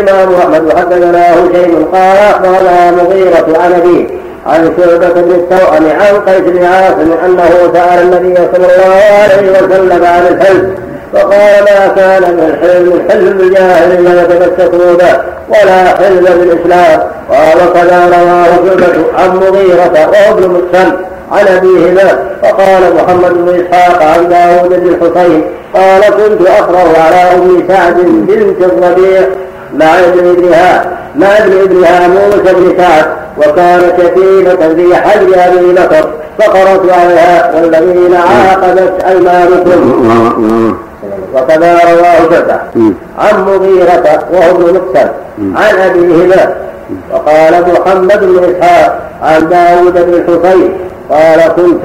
[0.00, 4.06] الإمام أحمد حدثنا هشيم قال أخبرنا مغيرة عن أبيه
[4.46, 10.04] عن شعبة بن التوأم عن قيس بن عاصم أنه سأل النبي صلى الله عليه وسلم
[10.04, 10.74] عن الحلم
[11.12, 15.18] فقال ما كان من الحلم الحلم بالجاهلية يتمسكون به
[15.48, 17.00] ولا حلم بالإسلام.
[17.30, 20.96] قال كذا رواه شعبة عن مغيرة وهو ابن مسلم
[21.32, 27.64] عن أبيهما فقال محمد بن إسحاق عن داود بن الحسين قال كنت أقرأ على أم
[27.68, 29.20] سعد بنت الربيع
[29.74, 30.84] مع ابن ابنها
[31.16, 33.04] مع ابن ابنها موسى بن سعد
[33.38, 40.76] وكانت يتيمة في حجر أبي بكر فقرأت عليها والذين عاقبت أيمانكم.
[41.34, 42.60] وكذا رواه شعبة
[43.18, 46.54] عن مغيرة وهو ابن مكسر عن أبيهما
[47.12, 50.72] وقال محمد بن إسحاق عن داود بن الحسين
[51.10, 51.82] قال كنت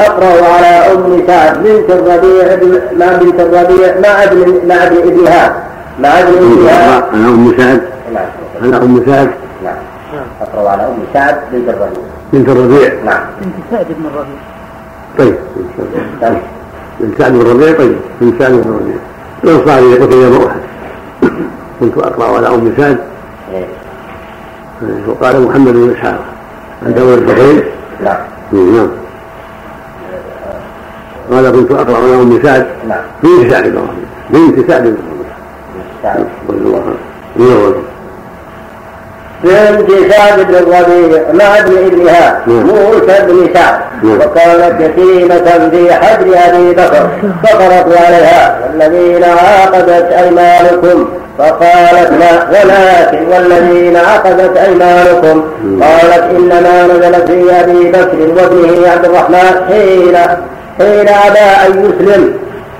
[0.00, 2.56] أقرأ على أم سعد بنت الربيع
[2.96, 5.54] مع بنت الربيع مع ابن مع ابن ابنها
[6.04, 7.82] ابنها على أم سعد.
[8.14, 8.26] نعم.
[8.62, 9.30] على أم سعد.
[9.64, 9.74] نعم.
[10.40, 12.02] اقرا على أم سعد بنت الربيع.
[12.32, 12.94] بنت الربيع.
[13.04, 13.22] نعم.
[13.40, 14.40] بنت سعد بن الربيع.
[15.18, 15.36] طيب.
[17.00, 17.96] بنت سعد بن الربيع طيب.
[18.20, 18.96] بنت سعد بن الربيع.
[19.44, 20.60] الانصاري قتل يوم أحد.
[21.80, 22.98] كنت أقرأ على أم سعد.
[23.52, 23.66] إيه.
[25.08, 26.24] وقال محمد بن إسحاق.
[26.86, 27.62] عن داود الحسين
[28.04, 28.16] نعم.
[28.52, 28.88] نعم.
[31.32, 32.66] قال كنت أقرأ على أم سعد.
[32.88, 33.02] نعم.
[33.22, 33.86] بنت سعد بن
[34.30, 35.19] بنت سعد بن رضي
[39.44, 46.70] بنت سعد بن الربيع؟ مع ابن ابنها؟ موسى بن سعد وكانت يتيمة في حجر أبي
[46.72, 47.08] بكر
[47.44, 55.44] فقرت عليها والذين عاقدت أيمانكم؟ فقالت لا ولكن والذين عقدت أيمانكم؟
[55.82, 60.16] قالت إنما نزلت في أبي بكر وابنه عبد الرحمن حين
[60.78, 62.34] حين أبى أن يسلم.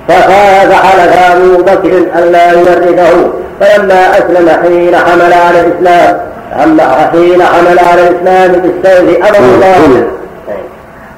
[0.09, 3.31] فخاف حلف أبو بكر ألا يورثه.
[3.61, 6.21] فلما أسلم حين حمل على الإسلام
[6.65, 10.07] أما حين حمل على الإسلام بالسيف أمر الله.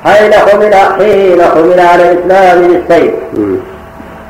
[0.05, 3.15] حين حمل حين حمل على الإسلام بالسيف.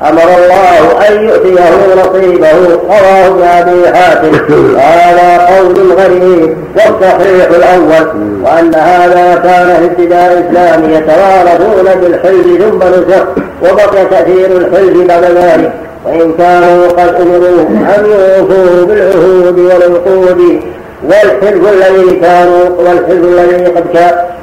[0.09, 2.47] أمر الله أن يؤتيه نصيبه.
[2.89, 4.31] رواه أبي حاتم.
[4.77, 8.07] هذا قول غريب والصحيح الأول
[8.43, 13.25] وأن هذا كان في ابتداء الإسلام يتوارثون بالحلف ثم نسخ
[13.61, 15.71] وبقي تأثير الحلف بعد ذلك.
[16.05, 20.61] وإن كانوا قد أمروا أن يوفوا بالعهود والعقود
[21.03, 23.97] والحلف الذي كانوا والحلف الذي قد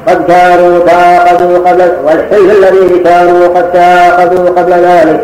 [0.07, 5.19] قد كانوا تعاقدوا قبل والحلف الذي كانوا قد تعاقدوا قبل ذلك.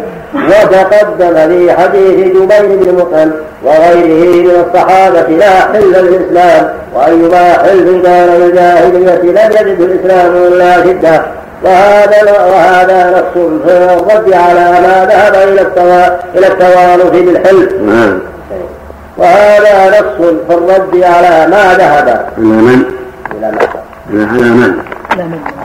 [0.45, 3.31] وتقدم في حديث جبير بن مطعم
[3.63, 11.21] وغيره من الصحابة لا حل للإسلام وأيما حل كان الجاهلية لم يجد الإسلام إلا شدة
[11.63, 15.61] وهذا وهذا نص في الرد على ما ذهب إلى
[16.35, 18.19] إلى التوارث بالحلف نعم
[19.17, 22.83] وهذا نص في الرد على ما ذهب إلى من؟
[23.35, 24.81] إلى من؟ على من؟
[25.13, 25.57] على من؟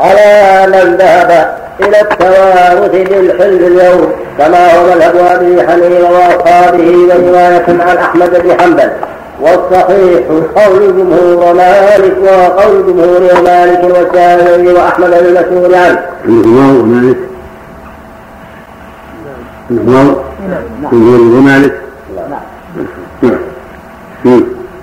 [0.00, 7.96] على من ذهب إلى التوارث بالحلف اليوم كما هو مذهب أبي حنيفة وأصحابه ورواية عن
[7.96, 8.90] أحمد بن حنبل.
[9.40, 10.22] والصحيح
[10.56, 16.00] قول جمهور مالك وقول جمهور مالك والشافعي وأحمد بن مسعود عنه.
[16.26, 17.16] جمهور مالك
[19.70, 20.24] جمهور
[20.92, 21.80] جمهور مالك.
[23.22, 24.42] نعم.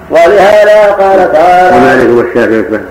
[0.09, 2.81] ولهذا قال تعالى ومالك والشافعي.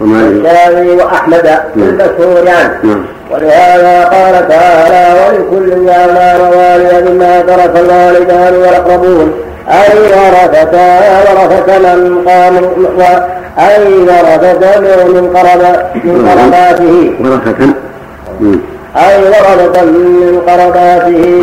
[0.00, 3.04] والشافعي وأحمد المشهور عنه نعم.
[3.30, 9.32] ولهذا قال تعالى ولكل جعلنا موالي مما ترك الوالدان والأقربون
[9.68, 10.76] أي ورثة
[11.30, 12.56] ورثة من قام
[13.58, 15.62] أي ورثة من قرب
[16.04, 17.14] من قرباته.
[17.20, 17.74] ورثة.
[18.96, 21.42] أي ورثة من قرباته.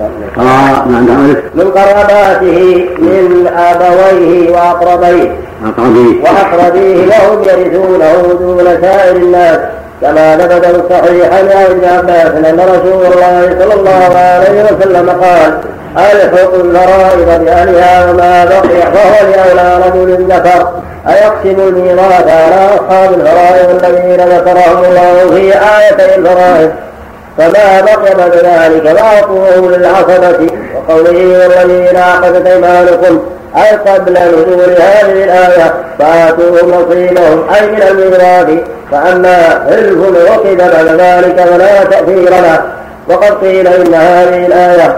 [0.00, 1.36] آه نعم.
[1.54, 5.36] من قراباته من أبويه وأقربيه.
[5.64, 6.22] أقربيه.
[6.22, 9.58] وأقربيه وهم يرثونه دون سائر الناس
[10.00, 15.58] كما ثبت الصحيح عن ابن عباس أن رسول الله صلى الله عليه وسلم قال
[15.96, 20.68] ألحق الفرائض بأهلها وما بقي فهو لأولى رجل ذكر.
[21.08, 26.70] أيقسم الميراث على أصحاب الفرائض الذين ذكرهم الله في آيتي الفرائض
[27.38, 30.46] فما بقي بعد ذلك فأعطوه للعصبة.
[30.74, 33.22] وقوله والذين عقدت أيمانكم
[33.56, 38.60] أي قبل نزول هذه الآية فآتوهم نصيبهم أي من الميراث.
[38.92, 42.62] فأما حلف عقد بعد ذلك فلا تأثير له.
[43.08, 44.96] وقد قيل إن هذه الآية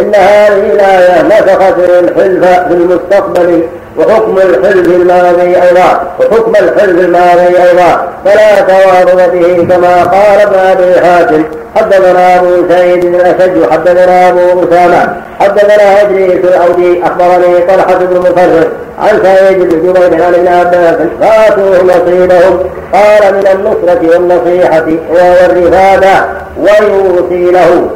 [0.00, 3.62] إن هذه الآية نسخت الحلف في المستقبل
[3.98, 8.08] وحكم الحلف الماضي أيضا وحكم الحلف الماضي أيضا.
[8.24, 11.44] فلا توارد به كما قال ابن أبي حاتم.
[11.76, 18.68] حدثنا أبو سعيد بن الأشج حدثنا أبو أسامة حدثنا إدريس الأودي أخبرني طلحة بن مفرد
[18.98, 22.58] عن سعيد بن جبير عن ابن عباس فاتوه نصيبهم.
[22.92, 26.24] قال من النصرة والنصيحة والرفادة
[26.58, 27.88] ويوصي له.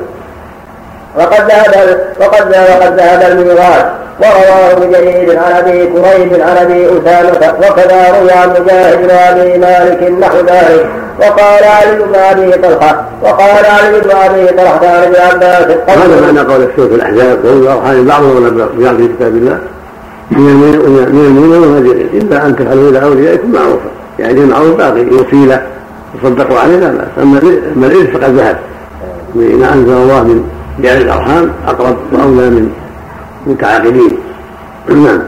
[1.19, 3.85] وقد ذهب وقد وقد ذهب الميراث
[4.21, 9.59] ورواه ابن جرير عن أبي كريب عن أبي أسامة وكذا روي عن مجاهد بن ابي
[9.59, 10.87] مالك نحو ذلك.
[11.21, 16.41] وقال علي بن أبي طلحة وقال علي بن أبي طلحة عن ابن عباس هذا معنى
[16.41, 19.59] قول الشيخ الأحزاب قول الارحام بعضهم ببعض في كتاب الله
[20.31, 25.05] من المؤمنين والمهاجرين إلا أن تفعلوا إلى أوليائكم معروفا يعني المعروف باقي.
[25.05, 25.63] وسيله
[26.23, 27.09] تصدقوا عليه لا بأس.
[27.23, 27.39] أما
[27.87, 28.59] الارث فقد ذهب.
[29.35, 32.73] ما أنزل الله من جعل الأرحام أقرب وأولى من
[33.47, 34.19] متعاقدين
[34.89, 35.23] نعم.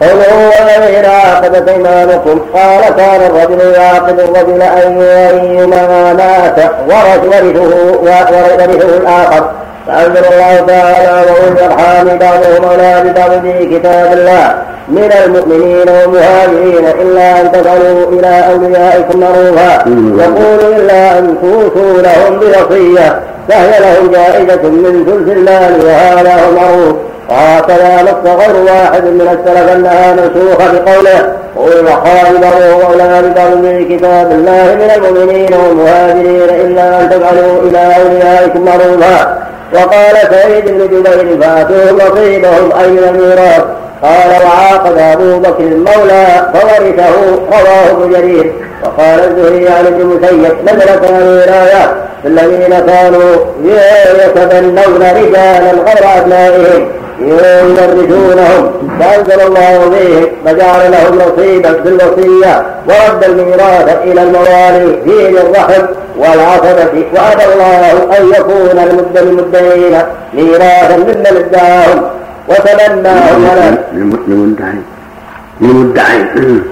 [0.00, 2.40] قوله والذين عاقدت إيمانكم.
[2.54, 7.60] قال كان الرجل يعقد الرجل ايما مات ورثه
[8.02, 9.50] ورثه الآخر.
[9.86, 14.54] فأنزل الله تعالى واولي الارحام بعضهم اولى ببعض في كتاب الله.
[14.88, 19.84] من المؤمنين والمهاجرين إلا أن تفعلوا إلى اوليائكم معروفا
[20.18, 26.96] يقول إلا أن توصوا لهم بوصيه فهي لهم جائزة من ثلث المال وهذا هو المعروف
[27.30, 34.32] وهكذا نص غير واحد من السلف أنها منسوخه بقوله قل وخالده واولى ببعض من كتاب
[34.32, 39.38] الله من المؤمنين والمهاجرين إلا أن تفعلوا إلى أوليائكم معروفا
[39.74, 43.64] وقال سعيد بن جبير فاتوهم نصيبهم من الميراث؟
[44.02, 47.10] قال وعاقد أبو بكر المولى فورثه
[47.50, 48.52] رواه ابن جرير.
[48.82, 53.36] وقال الزهري عن ابن مسيب نزلت هذه الايه الذين كانوا
[54.24, 56.88] يتبنون رجالا غير أبنائهم
[57.20, 65.86] يورثونهم فأنزل الله فيهم فجعل لهم نصيبا في الوصية ورد الميراث إلى الموالي في الرحم
[66.18, 67.04] والعصبة.
[67.14, 69.98] وابى الله أن يكون المد المدين
[70.34, 72.02] ميراثا ممن ادعاهم
[72.48, 73.76] وتبناهم
[74.28, 74.82] للمدعين.
[75.60, 76.62] للمدعين.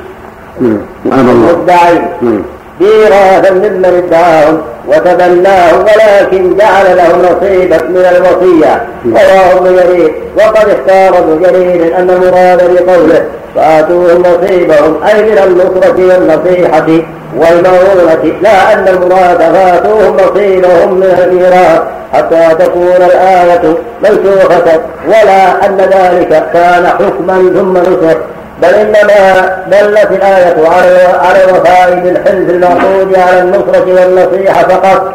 [1.04, 2.44] وابى الله مدعين.
[2.80, 8.82] ميراثا ممن ادعاهم وتبناه ولكن جعل له نصيبا من الوصية.
[9.06, 15.96] رواه ابن جرير وقد اختار ابن جرير أن المراد بقوله فآتوهم نصيبهم أي من النصرة
[15.98, 16.86] والنصيحة
[17.36, 21.82] والمعونة لا أن المراد فآتوهم نصيبهم من الميراث
[22.12, 28.16] حتى تكون الآية منسوخة ولا أن ذلك كان حكما ثم نسخ.
[28.62, 35.12] بل إنما دلت الآية على على الوفاء بالحلف المعقود على النصرة والنصيحة فقط.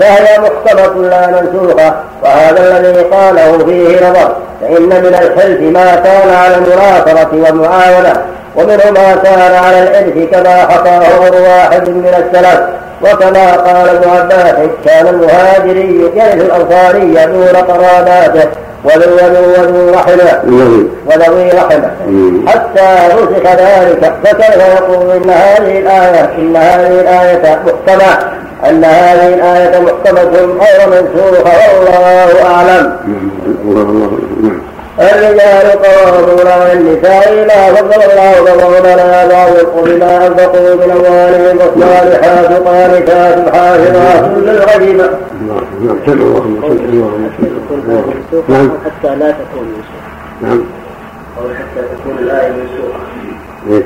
[0.00, 4.36] فهي محكمة لا منسوخة وهذا الذي قاله فيه نظر.
[4.60, 8.22] فإن من الحلف ما كان على المناصرة والمعاونة
[8.56, 12.60] ومنه ما كان على الإرث كما حكاه غير واحد من السلف.
[13.02, 14.54] وكما قال ابن عباس
[14.84, 18.48] كان المهاجري يرث الأنصاري دون قراباته.
[18.84, 20.42] وذو وذو رحمه
[21.06, 21.90] وذوي رحمة.
[22.46, 28.12] حتى نسخ ذلك فكيف يقول إن هذه الآية إن هذه الآية محكمه
[28.68, 30.22] إن هذه الآية محكمه
[30.60, 32.92] غير منسوخة؟ والله أعلم.
[35.00, 39.50] الرجال قوامون على النساء لا فضل الله بعضهم على بعض
[39.84, 45.02] بما انفقوا من اموالهم والصالحات قانتات حافظات للغيب
[48.48, 50.08] نعم حتى لا تكون منسوخة
[50.42, 50.62] نعم
[51.38, 53.84] أو حتى تكون الآية منسوخة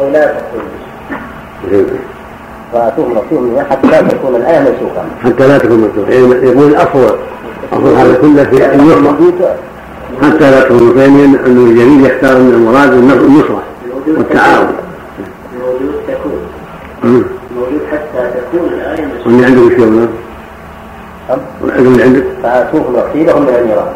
[0.00, 0.62] أو لا تكون
[2.72, 7.16] واتوهم رسولهم حتى لا تكون الايه منسوخه حتى لا تكون منسوخه يعني يقول الافضل
[7.72, 9.44] افضل هذا كله في ان يحفظ
[10.20, 13.62] حتى لا تكون ثانيا أن الجليل يختار من المراد النصرة
[14.16, 14.68] والتعاون
[15.60, 16.40] موجود تكون
[17.56, 20.08] موجود حتى تكون الآية واللي عندك شيء ولا؟
[21.78, 23.92] اللي عندك فاتوهم نصيبهم من الميراث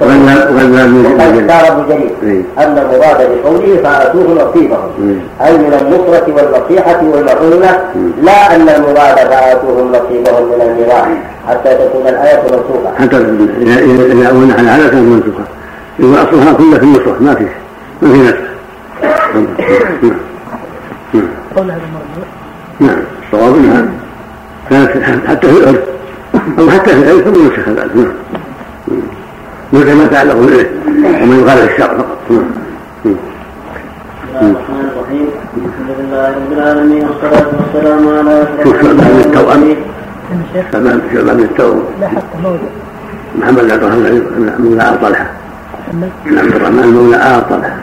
[0.00, 2.44] وقد اختار ابن جرير.
[2.58, 7.80] أن المراد بقوله فأتوه نصيبهم أي من النصرة والنصيحة والمعونة.
[8.22, 11.08] لا أن المراد فاتوهم نصيبهم من الميراث
[11.46, 12.94] حتى تكون الآية منسوخة.
[12.98, 15.44] حتى اذا أولنا على هذا كانت منسوخة.
[15.98, 17.46] يقول أصلها كلها في النصره ما في
[18.02, 18.36] ما في نسخ
[21.56, 22.26] قول هذا المرجوع
[22.80, 23.02] نعم.
[23.24, 23.88] الصواب انها
[24.70, 25.88] كانت حتى في الارث
[26.58, 28.12] أو حتى في العلم ثم نسخ بعد نعم.
[29.72, 30.66] مثل ما تعلق به.
[31.22, 32.18] ومن يخالف الشرع فقط
[34.40, 35.28] الرحمن الرحيم.
[35.56, 39.76] الحمد لله رب العالمين والصلاة والسلام على من التوأم
[40.72, 42.58] شعبان شعبان من التوأم لا حتى موضع
[43.38, 45.26] محمد بن عبد الرحمن مولى آل طلحة
[46.26, 47.76] عبد الرحمن مولى آل طلحة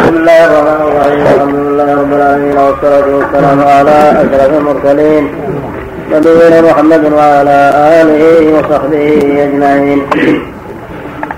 [0.00, 1.20] بسم الله الرحمن الرحيم.
[1.26, 5.24] الحمد لله رب العالمين والصلاة والسلام على أشرف المرسلين.
[6.12, 7.58] نبينا محمد وعلى
[8.00, 8.22] آله
[8.54, 9.06] وصحبه
[9.44, 10.00] أجمعين.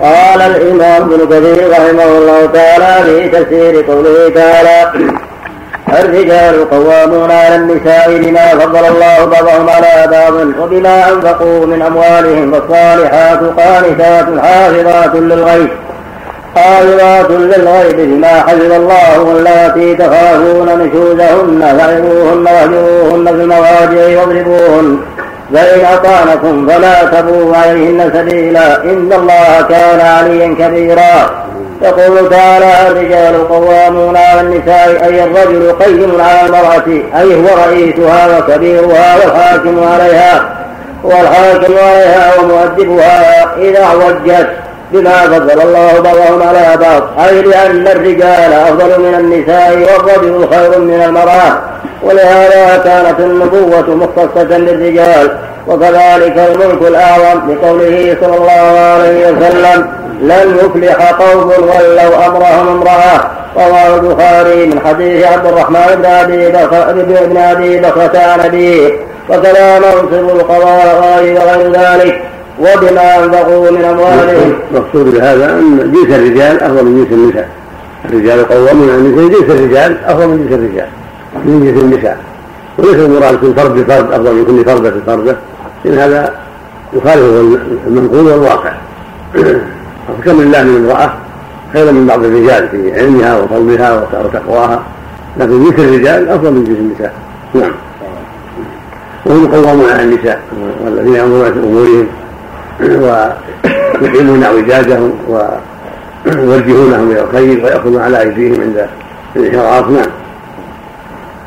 [0.01, 4.77] قال الإمام ابن كثير رحمه الله تعالى في تفسير قوله تعالى
[6.01, 13.39] الرجال قوامون على النساء بما فضل الله بعضهم على بعض وبما أنفقوا من أموالهم فالصالحات
[13.39, 15.69] قانتات حافظات للغيب
[16.55, 24.97] حافظات للغيب بما حفظ الله واللاتي تخافون نشوزهن فعظوهن واهجروهن في المضاجع واضربوهن
[25.53, 31.43] فإن أطعنكم فلا تبوا عليهن سبيلا إن الله كان عليا كبيرا.
[31.83, 39.15] يقول تعالى الرجال قوامون على النساء أي الرجل قيم على المرأة أي هو رئيسها وكبيرها
[39.15, 40.49] والحاكم عليها
[41.03, 44.47] والحاكم عليها ومؤدبها إذا عوجت
[44.91, 47.27] بما فضل الله بعضهم على بعض.
[47.27, 51.59] أي لأن الرجال أفضل من النساء والرجل خير من المرأة
[52.03, 55.37] ولهذا كانت النبوة مختصة بالرجال
[55.67, 63.95] وكذلك الملك الأعظم بقوله صلى الله عليه وسلم لن يفلح قوم ولوا أمرهم امرأة رواه
[63.95, 71.19] البخاري من حديث عبد الرحمن بن بكر بن أبي بكرة عن أبيه وكذا منصب القضاء
[71.19, 72.21] وغير ذلك
[72.59, 74.53] وبما أنفقوا من أموالهم.
[74.71, 77.49] المقصود بهذا أن جنس الرجال أفضل من جنس النساء.
[78.05, 80.87] الرجال قوامون على النساء جنس الرجال أفضل من جنس الرجال
[81.45, 82.17] من جنس النساء.
[82.77, 85.37] وليس المراد كل فرد بفرد أفضل من كل فردة بفردة
[85.85, 86.33] إن هذا
[86.93, 87.23] يخالف
[87.87, 88.73] المنقول والواقع.
[90.07, 91.13] فكم الله من امرأة
[91.73, 94.83] خير من بعض الرجال في علمها وفضلها وتقواها
[95.37, 97.13] لكن جنس الرجال أفضل من جنس النساء.
[97.53, 97.71] نعم.
[99.25, 100.41] وهم قوامون على النساء
[100.85, 102.07] والذين يأمرون في أمورهم
[104.01, 105.13] ويقيمون أعوجاجهم
[106.25, 108.87] ويوجهونهم إلى الخير ويأخذون على أيديهم عند
[109.35, 110.09] الانحراف نعم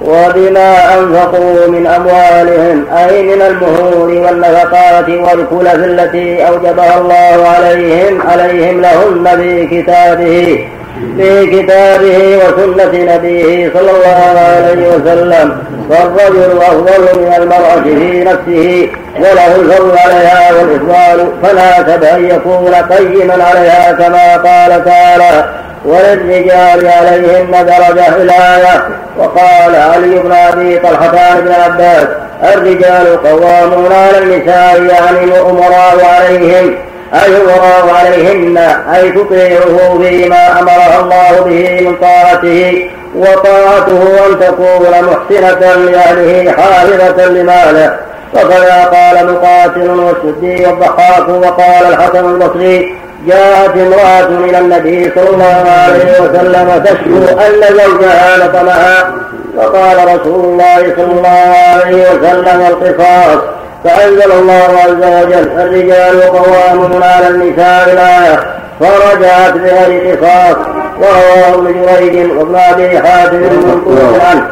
[0.06, 9.36] وبما أنفقوا من أموالهم أي من المهور والنفقات والكلف التي أوجبها الله عليهم عليهم لهن
[9.36, 10.68] في كتابه
[11.16, 15.58] في كتابه وسنة نبيه صلى الله عليه وسلم.
[15.90, 23.92] فالرجل أفضل من المرأة في نفسه وله الفضل عليها والإفضال فلا أن يكون قيما عليها
[23.92, 25.44] كما قال تعالى
[25.86, 28.88] وللرجال عليهن درجة الآية
[29.18, 32.06] وقال علي بن أبي طلحة عن ابن عباس
[32.54, 36.74] الرجال قوامون على النساء يعني الأمراء عليهم.
[37.14, 38.58] أي يغرى عليهن
[38.94, 42.90] أي تطيعه فيما أمرها الله به من طاعته.
[43.16, 47.96] وطاعته أن تكون محسنة لأهله حافظة لماله.
[48.34, 56.20] وكذا قال مقاتل والسدي والضحاك وقال الحسن البصري جاءت امرأة إلى النبي صلى الله عليه
[56.20, 59.14] وسلم تشكو أن زوجها لطمها
[59.56, 63.38] فقال رسول الله صلى الله عليه وسلم القصاص.
[63.84, 68.56] فأنزل الله عز وجل الرجال قوامون على النساء الآية.
[68.80, 70.56] فرجعت بغير قصاص.
[71.00, 74.42] ورواه ابن جريج وابن أبي حاتم المنقول عنه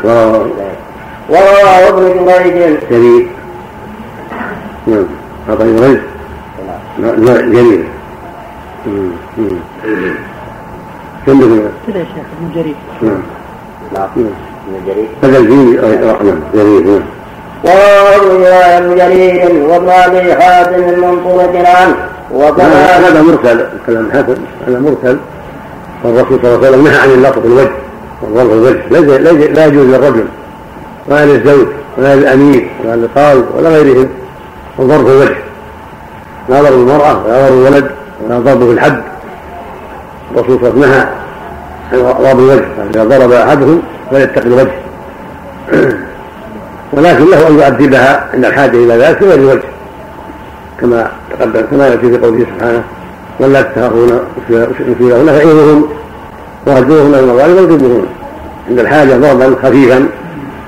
[1.28, 2.76] ورواه ابن جريج.
[2.90, 3.26] جرير
[4.86, 5.06] نعم.
[5.50, 5.98] أعطى جريج
[6.98, 7.94] لا
[11.26, 11.56] كم كذا
[11.98, 12.74] يا شيخ ابن جرير.
[13.02, 13.22] نعم.
[13.94, 15.08] نعم ابن جرير.
[15.22, 15.80] بدل فيه
[16.24, 16.40] نعم.
[16.54, 17.02] جرير نعم.
[17.64, 21.96] وروى ابن جرير وابن ابي حاتم المنصورة عنه
[22.32, 24.36] وكما هذا مرسل كلام حسن
[24.66, 25.18] هذا مرسل.
[26.04, 27.70] والرسول صلى الله عليه وسلم نهى عن اللطف الوجه
[28.22, 28.80] وضرب الوجه
[29.52, 30.24] لا يجوز للرجل
[31.08, 31.66] ولا للزوج
[31.98, 34.08] ولا للأمير ولا للقاضي ولا غيرهم
[34.78, 35.36] وضرب الوجه.
[36.48, 37.90] لا ضرب المرأة ولا ضرب الولد
[38.28, 39.02] ضرب في الحد.
[40.34, 41.06] الرسول صلى الله عليه وسلم نهى
[41.92, 44.72] عن ضرب الوجه إذا ضرب أحدهم فليتقي الوجه.
[46.92, 49.62] ولكن له أن يؤدبها عند الحاجة إلى ذلك بغير وجه
[50.80, 52.82] كما تقدم كما يأتي في قوله سبحانه
[53.40, 55.84] ولا تخافون نشوزهن فعينهن
[56.66, 58.06] وهجوهن من الغالب واضربوهن
[58.68, 60.08] عند الحاجة ضربا خفيفا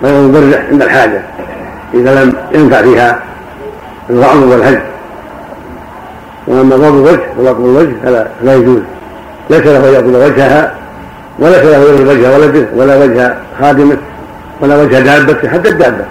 [0.02, 1.22] غير مبرح عند الحاجة
[1.94, 3.18] إذا لم ينفع فيها
[4.10, 4.80] الوعظ والهج.
[6.46, 8.80] وأما ضرب الوجه وضرب الوجه فلا لا يجوز.
[9.50, 10.74] ليس له أن يأكل وجهها
[11.38, 13.96] وليس له يضرب وجه ولده ولا وجه خادمه
[14.60, 16.04] ولا وجه دابته حتى الدابة.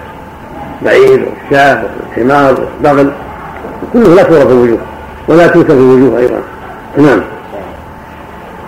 [0.82, 1.82] بعير والشاه
[2.16, 3.10] والحمار والبغل
[3.92, 4.78] كله لا صورة في الوجوه
[5.28, 6.40] ولا توسف في الوجوه أيضا.
[6.96, 7.20] نعم.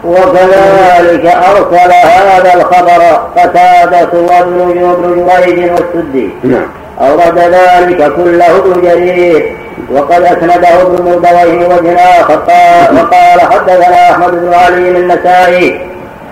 [0.04, 3.02] وكذلك أرسل هذا الخبر
[3.37, 6.66] قتادة وابن جريج والسدي نعم.
[7.00, 9.57] أورد ذلك كله ابن جرير.
[9.93, 12.21] وقد أسنده ابن مردويه وجنا
[12.93, 15.81] وقال حدثنا أحمد بن علي النسائي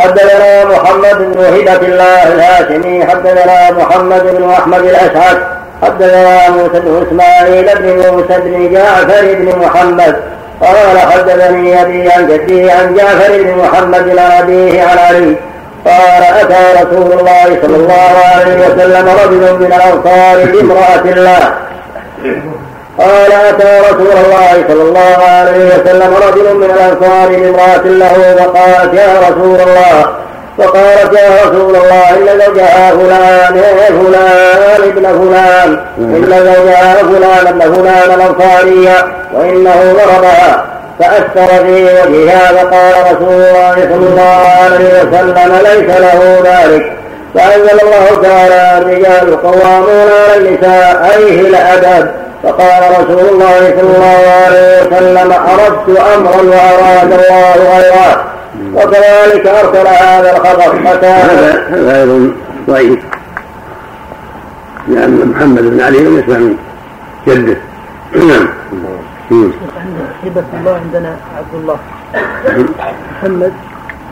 [0.00, 5.38] حدثنا محمد بن هبة الله الهاشمي حدثنا محمد بن أحمد الأشعث
[5.82, 10.16] حدثنا موسى بن إسماعيل بن موسى بن جعفر بن محمد
[10.61, 15.37] قال حدثني أبي عن جدي عن جعفر بن محمد عن أبيه عن علي
[15.86, 21.54] قال أتى رسول الله صلى الله عليه وسلم رجل من الأنصار بامرأة الله.
[22.98, 29.30] قال أتى رسول الله صلى الله عليه وسلم رجل من الأنصار بامرأة له فقالت يا
[29.30, 30.06] رسول الله.
[30.58, 35.80] فقالت يا رسول الله إن زوجها فلان فلان ابن فلان.
[35.98, 40.64] إن زوجها فلان ابن فلان الأنصارية وإنه ضربها.
[40.98, 46.92] فأثر في وجهها فقال رسول الله صلى الله عليه وسلم ليس له ذلك.
[47.34, 52.10] فأنزل الله تعالى الرجال قوامون على النساء أيه الأدب
[52.42, 58.24] فقال رسول الله صلى الله عليه وسلم أردت أمرا وأراد الله غيره.
[58.74, 62.32] وكذلك أرسل هذا الخبر حتى هذا أيضا
[62.68, 62.98] ضعيف.
[64.88, 66.56] لأن محمد بن علي لم يسمع من
[67.26, 67.56] جده.
[68.14, 68.48] نعم.
[69.30, 71.78] هبة الله عندنا عبد الله
[73.12, 73.52] محمد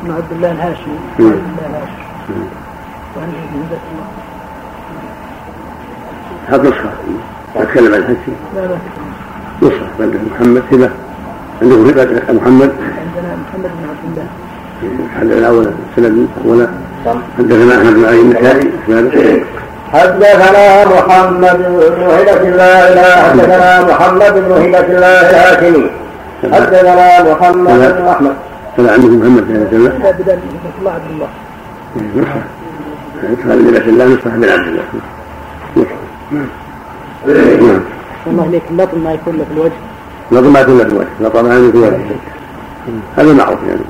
[0.02, 0.98] بن عبد الله الهاشمي.
[1.18, 2.46] عبد الله الهاشمي
[3.16, 4.06] وعنده هبة الله
[6.48, 6.90] هذا نسخة
[7.56, 8.16] أتكلم عن الحج
[8.56, 8.76] لا لا.
[9.62, 10.90] نسخة عندك محمد هبة
[11.62, 12.70] عندكم هبة محمد.
[12.70, 14.26] عندنا محمد بن عبد الله.
[15.20, 16.68] حدثنا أولا سند أولا
[17.38, 19.44] حدثنا أحمد بن علي النسائي
[19.94, 21.58] حدثنا محمد
[21.96, 22.94] بن هبة الله.
[22.94, 25.20] لا حدثنا محمد بن هبة الله.
[25.30, 25.90] الهاشمي
[26.52, 28.34] حدثنا محمد بن أحمد.
[28.78, 29.92] هذا عندكم محمد بن هبة الله.
[30.18, 30.38] بدل
[30.78, 31.28] الله عبد الله.
[33.30, 34.84] نسخة بن هبة الله نسخة بن عبد الله.
[36.30, 37.80] نعم.
[38.26, 39.80] الله عليك اللطم ما يكون له في الوجه.
[40.32, 41.08] لطم ما يكون له في الوجه.
[41.20, 41.96] لطم ما يكون في الوجه.
[43.16, 43.84] هذا معروف يعني.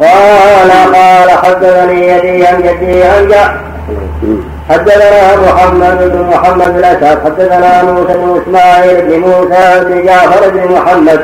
[0.00, 3.32] قال قال حدثني يدي عن جدي عن
[4.70, 11.20] حدثنا محمد بن محمد الأسد حدثنا موسى بن إسماعيل بن موسى بن جعفر بن محمد.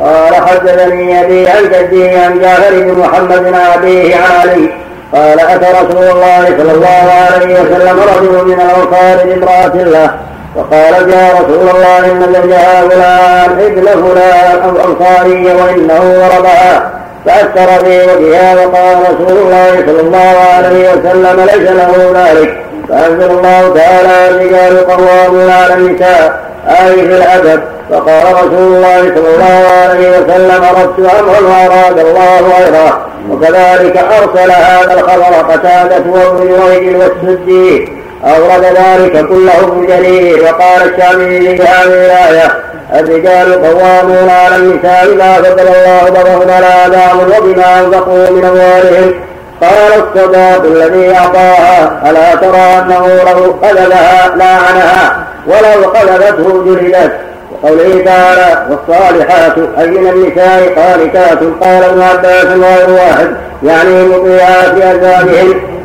[0.00, 4.72] قال حدثني ابي عن جدي عن جعفر بن محمد عن أبيه علي.
[5.12, 10.10] قال أتى رسول الله صلى الله عليه وسلم رجل من الأنصار بامرأة له
[10.56, 16.90] فقال يا رسول الله إن زوجها فلان ابن فلان أو أنصاري وإنه ضربها
[17.26, 22.64] فاثر في وجهها وقال رسول الله صلى الله عليه وسلم ليس له ذلك.
[22.88, 27.60] فأنزل الله تعالى الرجال قوامون على النساء اي في الأدب.
[27.90, 33.06] فقال رسول الله صلى الله عليه وسلم اردت أمرا وأراد الله غيره.
[33.30, 38.03] وكذلك أرسل هذا الخبر قتادة وابن جريج والسدي.
[38.26, 45.34] أورد ذلك كله ابن جرير وقال الشامي في هذه الآية الرجال قوامون على النساء بما
[45.34, 49.14] فضل الله بعضهم على آدام وبما أنفقوا من أموالهم.
[49.60, 57.12] قال الصداق الذي أعطاها ألا ترى أنه لو قذفها لعنها ولو قذفته جلدت.
[57.52, 61.38] وقوله تعالى والصالحات أي من النساء قانتات.
[61.60, 63.28] قال ابن عباس غير واحد
[63.62, 64.74] يعني مطيعات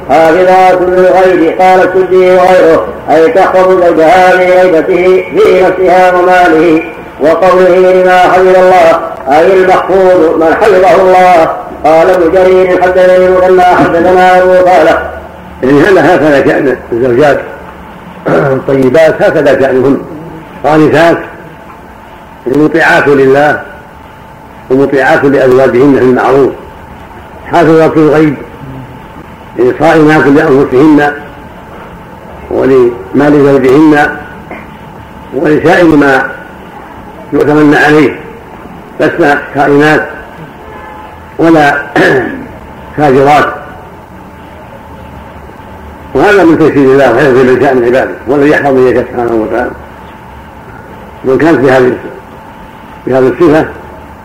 [0.09, 2.87] أزواجهن حافظات للغيب قال السدي وغيره.
[3.09, 6.83] أي تحفظ زوجها لغيبته في نفسها وماله.
[7.21, 8.99] وقوله لما حفظ الله
[9.39, 11.47] أي المحفوظ من حفظه الله.
[11.83, 15.01] قال ابن جرير حدثني مثنى حدثنا أبو صالح
[15.63, 17.39] يعني هذا هكذا شأن الزوجات؟
[18.27, 20.01] الطيبات هكذا شأنهن.
[20.63, 21.17] قانتات
[22.47, 23.61] مطيعات لله
[24.69, 26.51] ومطيعات لأزواجهن في المعروف.
[27.51, 28.35] حافظات الغيب
[29.59, 31.13] لصائمات لأنفسهن
[32.51, 34.17] ولمال زوجهن
[35.33, 36.29] ولسائر ما
[37.33, 38.19] يؤتمن عليه
[38.99, 40.09] لسنا كائنات
[41.39, 41.83] ولا
[42.97, 43.53] فاجرات.
[46.13, 49.71] وهذا من تيسير الله وحفظ من شأن عباده والذي يحفظ يشاء سبحانه وتعالى.
[51.23, 51.93] من كانت بهذه
[53.07, 53.65] بهذه الصفة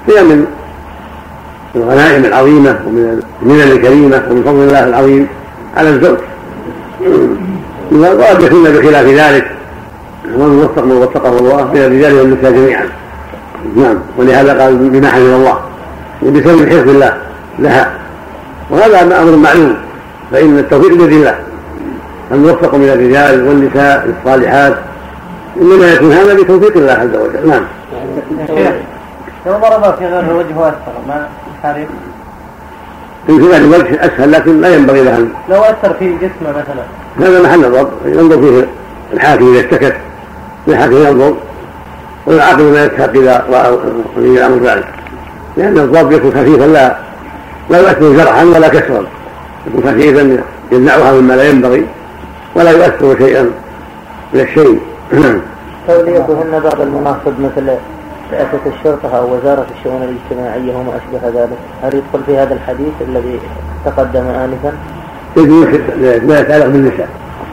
[0.09, 0.47] هي من
[1.77, 5.29] الغنائم العظيمة ومن المنن الكريمة ومن فضل الله العظيم
[5.77, 6.19] على الزوج.
[7.93, 9.51] وقد يكون بخلاف ذلك.
[10.35, 12.85] ومن وفق من وفقه الله من الرجال والنساء جميعا.
[13.77, 13.97] نعم.
[14.19, 15.59] ولهذا قال بما حفظ الله.
[16.23, 17.17] وبسبب حفظ الله
[17.59, 17.91] لها.
[18.71, 19.77] وهذا أمر معلوم.
[20.33, 21.39] فإن التوفيق بيد الله
[22.33, 24.75] الموفق من الرجال والنساء الصالحات
[25.61, 27.49] إنما يكون هذا بتوفيق الله عز وجل.
[27.49, 27.63] نعم.
[29.47, 31.29] لو ضرب في غير وجهه أثر ما
[31.65, 31.89] حريق
[33.27, 36.85] في غير الوجه أسهل لكن لا ينبغي له لو أثر في جسمه مثلا.
[37.19, 38.67] هذا محل نظر ينظر فيه
[39.13, 39.97] الحاكم إذا اشتكت.
[40.69, 41.35] الحاكم ينظر
[42.27, 43.79] والعاقل ما يسحق اذا رأى
[44.17, 44.89] اذا أمر ذلك.
[45.57, 46.97] لأن الضرب يكون خفيفا لا
[47.71, 49.07] لا يؤثر جرحا ولا كسرا.
[49.67, 51.87] يكون خفيفا يمنعها مما لا ينبغي
[52.55, 53.51] ولا يؤثر شيئا
[54.33, 54.81] من الشيء.
[55.89, 57.71] توليتهن بعض المناصب مثل
[58.33, 61.59] رئاسة الشرطة أو وزارة الشؤون الاجتماعية وما أشبه ذلك.
[61.83, 63.41] هل يدخل في هذا الحديث الذي
[63.85, 64.73] تقدم آنفا؟
[65.37, 65.67] يجوز
[66.23, 67.09] ما يتعلق بالنساء.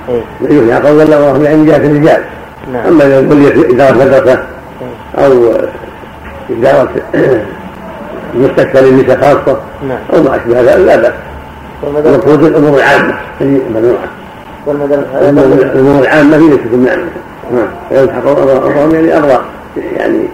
[0.10, 2.24] إيه؟ يجوز يعني قول الله من جهة الرجال.
[2.74, 2.86] نعم.
[2.86, 4.44] أما إذا يقول إدارة مدرسة
[4.82, 5.54] إيه؟ أو
[6.50, 6.90] إدارة
[8.36, 10.00] مستشفى للنساء خاصة نعم.
[10.14, 11.14] أو ما أشبه ذلك لا بأس.
[12.06, 13.14] المفروض الأمور العامة.
[13.40, 14.10] هذه ممنوعة
[14.68, 16.96] الأمور العامة هي ليست ممنوعة
[17.52, 17.68] نعم.
[17.92, 19.42] يلحق أمرهم يعني أمر
[19.78, 20.28] يعني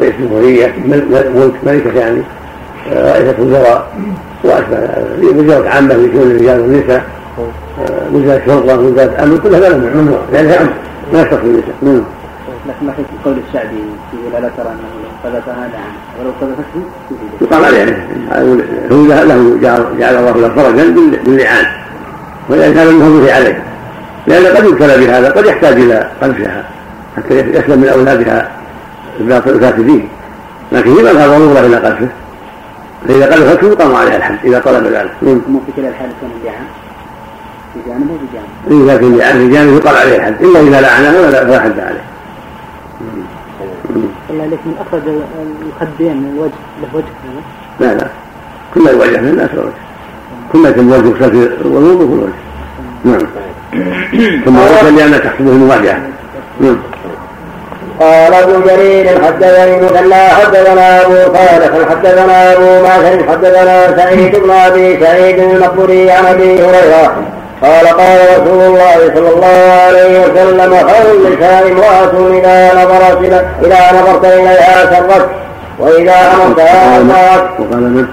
[0.00, 2.22] رئيس جمهورية ملك ملكة يعني
[2.92, 3.92] رئيسة وزراء
[4.44, 4.78] وأشبه
[5.22, 7.04] وزارة عامة لشؤون الرجال والنساء
[8.12, 10.72] وزارة شرطة وزارة أمن كل هذا ممنوع لأنها أمر
[11.12, 12.02] ما يختص بالنساء نعم.
[12.68, 16.82] لكن ما في قول السعدي يقول الا ترى أنه لو قذفها لعن ولو قذفته
[17.40, 18.08] يقام عليه
[18.92, 19.58] هو له
[19.98, 21.66] جعل الله له فرجا باللعان.
[22.48, 23.62] ولذلك كان المفروض عليه.
[24.26, 26.64] لأن قد يبتلى بهذا قد يحتاج إلى قذفها
[27.16, 28.48] حتى يسلم من أولادها.
[29.20, 30.08] الفاسدين
[30.72, 32.08] لكن هي ما ضروره إلى قذفه
[33.08, 36.66] فاذا قذفته يقام عليها الحد إذا طلب ذلك مو في كلا الحال كان اللعان
[37.74, 41.30] في جانب وفي جانب اذا كان لعان في جانب يقام عليه الحد إلا إذا لعنه
[41.30, 42.04] فلا حد عليه.
[44.30, 45.02] الله عليك من أخرج
[45.66, 46.52] الخدين من الوجه
[46.82, 47.94] له وجه هذا.
[47.94, 48.08] لا لا.
[48.74, 49.72] كل الوجه من الناس الوجه
[50.52, 52.48] كل ما يتم وجه في الوضوء كل وجه.
[53.04, 53.26] نعم.
[54.44, 56.02] ثم وجه لأن تحسبه المواجهه
[56.60, 56.76] نعم.
[58.00, 65.00] قال ابن جرير حدثني مثنى حدثنا ابو صالح حدثنا ابو معشر حدثنا سعيد بن أبي
[65.00, 67.16] سعيد المقبري عن أبي هريرة
[67.62, 74.24] قال قال رسول الله صلى الله عليه وسلم خير النساء امرأة إذا نظرت إذا نظرت
[74.24, 75.28] إليها سرت
[75.78, 78.06] وإذا أمرتها أطاعت وقال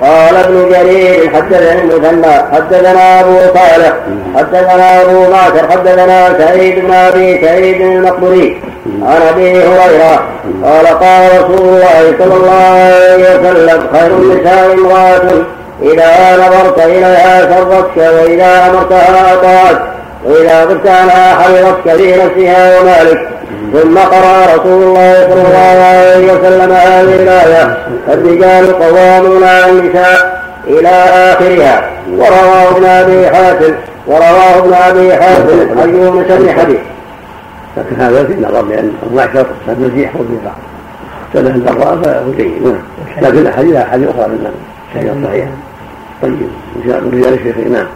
[0.00, 3.92] قال ابن جرير حدثني المثنى حدثنا ابو صالح
[4.36, 8.62] حدثنا ابو معشر حدثنا سعيد بن أبي سعيد المقبري
[9.02, 10.22] عن أبي هريرة
[10.64, 15.44] قال قال رسول الله صلى الله عليه وسلم خير النساء امرأة
[15.82, 19.78] إذا نظرت إليها سرتك وإذا أمرتها اطاعت
[20.24, 23.28] وإذا غبت عنها حفظتك في نفسها ومالك.
[23.72, 27.78] ثم قرأ رسول الله صلى الله عليه وسلم هذه الآية.
[28.08, 30.88] الرجال قوامون على النساء إلى
[31.32, 31.90] آخرها.
[32.12, 33.74] ورواه ابن أبي حاتم.
[34.06, 36.80] ورواه ابن أبي حاتم عن يونس بن حديث
[37.76, 40.56] لكن هذا في نظر لأن المعشر المزيح والنفاق
[41.32, 42.80] سنة الضراء فهو جيد نعم.
[43.22, 44.54] لكن الأحاديث أحاديث أخرى من
[44.92, 45.48] شيء صحيح.
[46.22, 46.48] طيب.
[46.76, 47.86] إن شاء الله رجال الشيخ نعم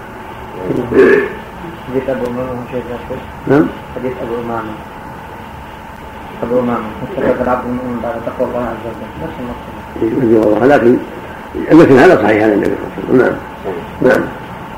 [1.90, 2.82] حديث أبو أمامة شيخ
[3.48, 3.66] نعم.
[3.96, 4.70] حديث أبو أمامة.
[6.42, 9.08] أبو أمامة مستفاد العبد المؤمن بعد تقوى الله عز وجل.
[9.22, 10.96] نفس المقصود والله لكن
[11.72, 13.36] المثل هذا صحيح عن النبي صلى الله عليه وسلم.
[14.02, 14.12] نعم.
[14.12, 14.22] نعم.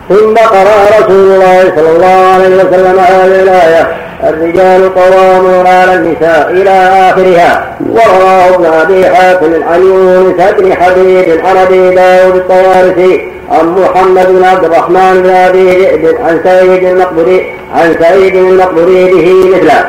[0.08, 6.70] ثم قرأ رسول الله صلى الله عليه وسلم هذه الآية الرجال قوامون على النساء إلى
[7.10, 7.76] آخرها.
[7.90, 14.44] ورواه ابن أبي حاتم عن يونس بن حبيب عن أبي داود الطوارسي عن محمد بن
[14.44, 19.86] عبد الرحمن بن أبي ذئب عن سعيد المقبري عن سعيد المقبري به مثله.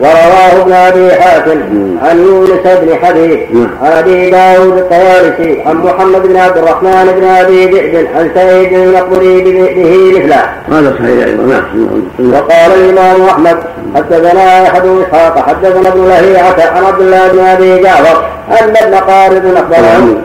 [0.00, 1.60] ورواه ابن أبي حاتم
[2.02, 7.66] عن يونس بن حبيب عن أبي داود الطيالسي عن محمد بن عبد الرحمن بن أبي
[7.66, 10.42] ذئب عن سعيد المقبري به مثله.
[10.78, 12.32] هذا صحيح أيضا نعم.
[12.32, 13.56] وقال الإمام أحمد
[13.94, 19.42] حدثنا أحد إسحاق حدثنا ابن لهيعة عن عبد الله بن أبي جعفر أن ابن قارب
[19.56, 20.16] أخبره.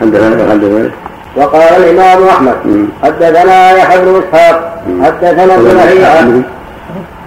[0.00, 0.90] حدثنا حدثنا
[1.36, 6.57] وقال الإمام أحمد حدثنا يحيى بن إسحاق حدثنا ابن لهيعة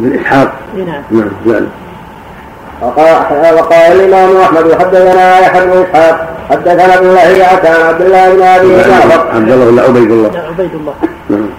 [0.02, 0.52] بن إسحاق.
[0.78, 1.04] نعم.
[1.12, 1.68] نعم نعم.
[2.82, 8.42] وقال, وقال الإمام أحمد حدثنا يحيى بن إسحاق حدثنا ابن لهيعه عن عبد الله بن
[8.42, 9.36] أبي جعفر.
[9.36, 10.30] عبد الله ولا عبيد الله.
[10.30, 10.94] لا عبيد الله.
[11.30, 11.50] نعم.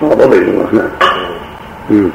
[0.00, 0.88] صواب عبيد الله نعم.
[1.90, 2.10] مم.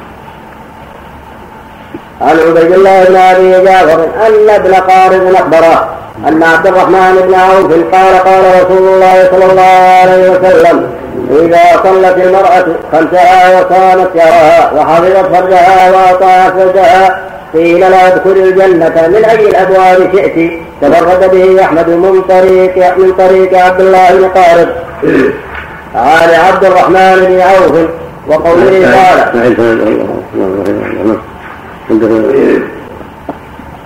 [2.20, 5.88] عن عبيد الله بن أبي جعفر أن ابن قارب اخبره
[6.28, 9.62] أن عبد الرحمن بن عوف قال قال رسول الله صلى الله
[10.02, 10.90] عليه وسلم
[11.30, 17.20] اذا صلت المراه خمسها وصامت شهرها وحفظت فرجها واطاعت زوجها
[17.54, 23.58] قيل لا ادخل الجنة من أي الأبواب شئت تفرد به أحمد من طريق من طريق
[23.58, 24.68] عبد الله بن قارب
[25.94, 27.88] عن عبد الرحمن بن عوف
[28.28, 29.52] وقوله قال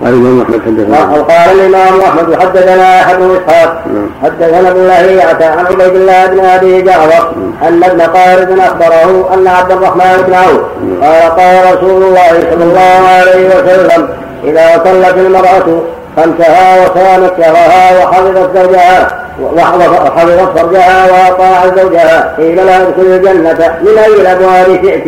[0.03, 2.01] قال الإمام أحمد حدثنا وقال الإمام.
[2.01, 4.09] أحمد حدثنا أحد إسحاق نعم.
[4.23, 7.31] حدثنا ابن لهيعة عن عبيد الله بن أبي جعفر
[7.67, 10.61] أن ابن قارب أخبره أن عبد الرحمن بن عوف
[11.03, 14.09] قال قال رسول الله صلى الله عليه وسلم
[14.43, 15.81] إذا صلت المرأة
[16.17, 22.35] خمسها وصامت شهرها وحفظت زوجها وحفظت فرجها واطاعت زوجها.
[22.37, 25.03] قيل لها ادخل الجنة من أي الأبواب شئت.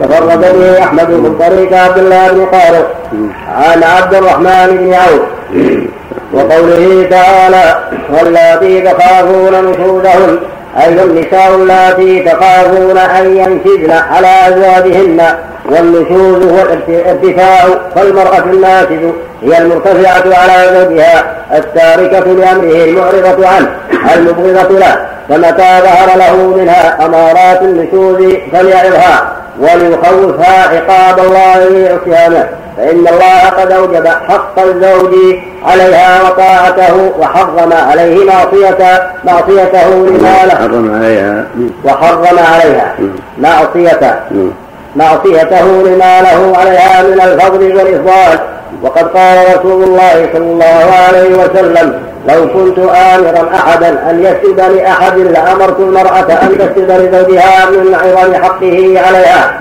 [0.00, 2.86] تفرد به أحمد من طريق عبد الله بن قارب
[3.48, 5.22] عن عبد الرحمن بن عوف.
[6.32, 7.78] وقوله تعالى
[8.10, 10.38] واللاتي تخافون نشوزهن
[10.78, 15.22] أي النساء اللاتي تخافون أن ينشزن على أزواجهن
[15.64, 16.58] والنشوز هو
[16.88, 19.12] الارتفاع فالمرأة الناشز
[19.42, 23.70] هي المرتفعة على زوجها التاركة لأمره المعرضة عنه
[24.14, 29.32] المبغضة له فمتى ظهر له منها أمارات النشوز فليعظها.
[29.60, 35.14] وليخوفها عقاب الله بعصيانه فإن الله قد أوجب حق الزوج
[35.64, 40.54] عليها وطاعته وحرم عليه معصية معصيته لما له.
[40.54, 41.44] حرم عليها.
[41.84, 42.94] وحرم عليها
[43.38, 44.14] معصيته.
[44.96, 48.38] معصيته لما له عليها من الفضل والإفضال.
[48.82, 55.18] وقد قال رسول الله صلى الله عليه وسلم لو كنت آمرا أحدا أن يسجد لأحد
[55.18, 59.60] لأمرت المرأة أن تسجد لزوجها من عظم حقه عليها.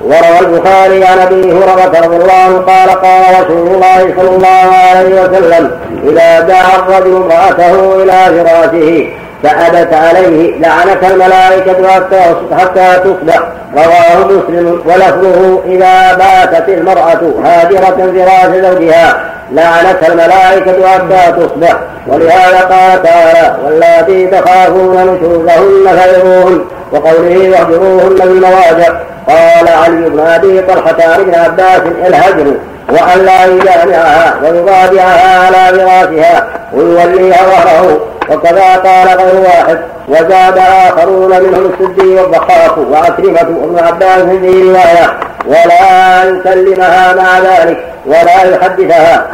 [0.00, 5.70] وروى البخاري عن أبي هريرة رضي الله قال قال رسول الله صلى الله عليه وسلم
[6.04, 9.08] إذا دعا الرجل امرأته إلى فراشه
[9.44, 12.20] فأبت عليه لعنت الملائكة حتى
[12.58, 13.40] حتى تصبح.
[13.76, 19.20] رواه مسلم ولفظه إذا باتت المرأة هاجرة فراش زوجها
[19.52, 21.76] لعنت الملائكة حتى تصبح.
[22.06, 26.60] ولهذا قال تعالى واللاتي تخافون نشوزهن فيروهن
[26.92, 28.92] وقوله واهجروهن بالمواجع.
[29.28, 32.52] قال علي بن أبي طلحة ابن عباس الهجر
[32.90, 37.98] وأن لا يجامعها ويضاجعها على فراشها ويوليها ظهره
[38.30, 39.78] وكذا قال غير واحد.
[40.08, 48.42] وزاد آخرون منهم السدي والضحاك وعكرمه وابن عباس في روايه ولا يكلمها مع ذلك ولا
[48.42, 49.26] يحدثها.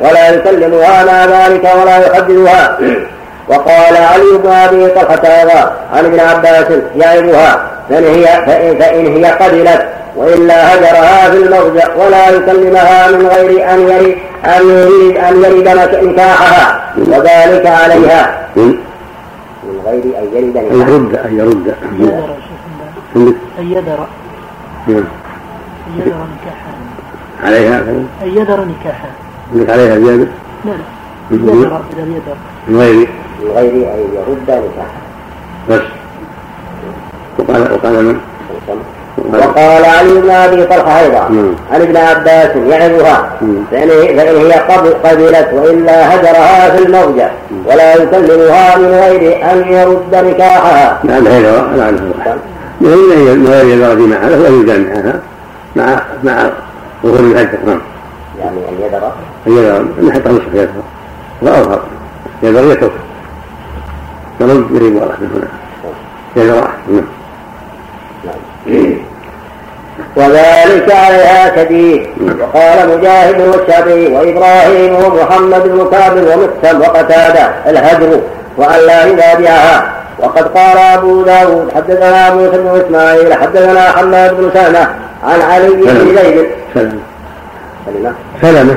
[0.00, 2.78] ولا يكلمها مع ذلك ولا يحدثها.
[3.48, 7.60] وقال علي بن أبي طلحة أيضا عن ابن عباس يعظها.
[7.88, 13.80] فإن هي فإن, فإن هي قبلت وإلا هجرها في المرجع ولا يكلمها من غير أن
[13.80, 16.92] يرد أن يريد أن يرد نكاحها.
[16.98, 18.48] وذلك عليها.
[18.56, 23.34] من غير أن يرد أن يرد أن يرد.
[23.58, 24.06] أن يدر.
[24.88, 25.04] أن
[25.96, 26.74] يدر نكاحها.
[27.44, 29.10] عليها؟ أن يدر نكاحها.
[29.52, 30.28] عندك عليها زيادة؟
[30.64, 30.76] لا لا.
[31.30, 31.80] يدر.
[32.68, 33.08] من غير؟
[33.40, 35.02] من غير أن يرد نكاحها.
[35.70, 35.97] بس.
[37.48, 38.18] وقال وقال من؟
[39.34, 41.20] وقال علي بن أبي طلحة أيضا.
[41.72, 43.30] عن ابن عباس يعظها.
[43.70, 44.52] فإن هي
[45.04, 47.30] قبلت وإلا هجرها في الموجة.
[47.66, 50.98] ولا يكلمها من غير أن يرد نكاحها.
[51.04, 51.94] نعم هذا نعم
[52.80, 55.20] من غير يدرج معها ولا يجامعها
[55.76, 56.50] مع مع
[57.02, 57.80] ظهور الهجر نعم.
[58.38, 59.12] يعني أن يدر؟
[59.46, 60.68] أن يدر ان حتى نصف يدر
[61.42, 61.82] لا اظهر
[62.42, 62.92] يدر يترك
[64.40, 65.48] يرد يريد ورحمه هنا
[66.36, 67.04] يدر نعم.
[70.16, 72.06] وذلك عليها شديد.
[72.40, 78.20] وقال مجاهد والشافعي وإبراهيم ومحمد بن كعب ومقسم وقتادة الهجر
[78.56, 84.88] وأن لا ينادعها وقد قال أبو داود حدثنا موسى بن إسماعيل حدثنا حماد بن سلمة
[85.24, 86.46] عن علي بن زيد.
[86.74, 87.00] سلمة.
[88.42, 88.74] سلمة.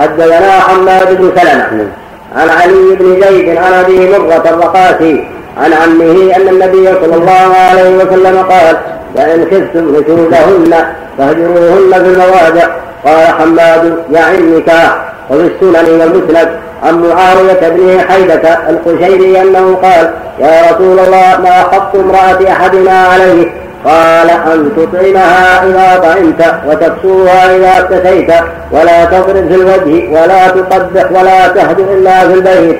[0.00, 1.88] حدثنا حماد بن سلمة
[2.36, 5.24] عن علي بن زيد عن أبي مرة الرقاسي
[5.58, 8.76] عن عمه أن النبي صلى الله عليه وسلم قال
[9.16, 10.74] فإن خفتم نشوزهن
[11.18, 12.66] فاهجروهن في المواضع.
[13.04, 16.48] قال حماد يعني النكاح وفي السنن والمسند
[16.82, 23.50] عن معاوية بن حيدة القشيري أنه قال يا رسول الله ما حق امرأة أحدنا عليه؟
[23.84, 28.30] قال أن تطعمها إذا طعمت وتكسوها إذا اكتسيت
[28.72, 32.78] ولا تضرب في الوجه ولا تقبح ولا تهجر إلا في البيت.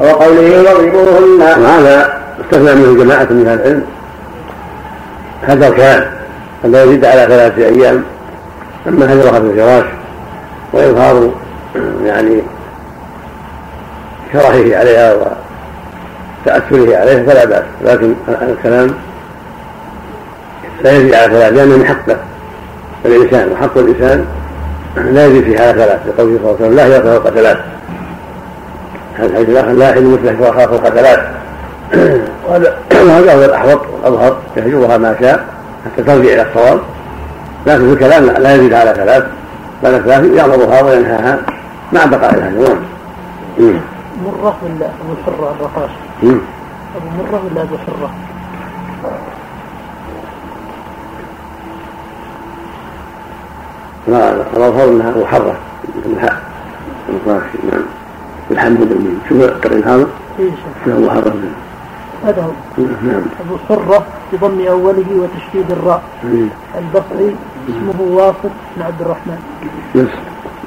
[0.00, 1.40] وقوله واضربوهن.
[1.40, 3.82] وهذا استثنى منه جماعة من أهل العلم.
[5.42, 6.04] هذا الكلام
[6.64, 8.04] أن يزيد على ثلاثة أيام
[8.88, 9.84] أما هجرها في الفراش
[10.72, 11.30] وإظهار
[12.04, 12.42] يعني
[14.32, 17.64] كراهه عليها وتأثره عليها فلا بأس.
[17.84, 18.94] لكن الكلام
[20.84, 22.16] لا يزيد على ثلاث لأنه من حقه
[23.04, 24.24] الإنسان وحق الإنسان
[24.96, 27.58] لا يزيد في هذا ثلاث لقوله صلى الله عليه وسلم لا هجرة فوق ثلاث
[29.18, 31.37] الحديث الآخر لا يحل مثله فوق ثلاث
[32.48, 35.46] وهذا هو الأحوط والأظهر يهجرها ما شاء
[35.84, 36.80] حتى ترجع إلى الصواب.
[37.66, 39.24] لكن في الكلام لا يزيد على ثلاث
[39.82, 41.38] بعد ثلاث يغضبها وينهاها
[41.92, 42.78] مع بقاء الحيوان
[44.24, 45.90] مرة ولا أبو الحرة الرقاش؟
[46.22, 48.10] أبو مرة ولا أبو حرة؟
[54.08, 55.56] لا الأظهر أنها أبو حرة؟
[56.06, 56.42] الحاء
[57.26, 57.40] نعم.
[58.50, 59.10] الحمد لله.
[59.28, 60.06] شوف التقرير هذا؟
[60.38, 60.50] إيه
[60.84, 61.34] شوف أبو حرة.
[62.24, 62.82] هذا هو.
[63.02, 63.22] نعم.
[63.40, 66.02] أبو حرة بضم أوله وتشديد الراء.
[66.78, 67.36] البصري
[67.68, 69.38] اسمه واصف بن عبد الرحمن.
[69.94, 70.08] يس.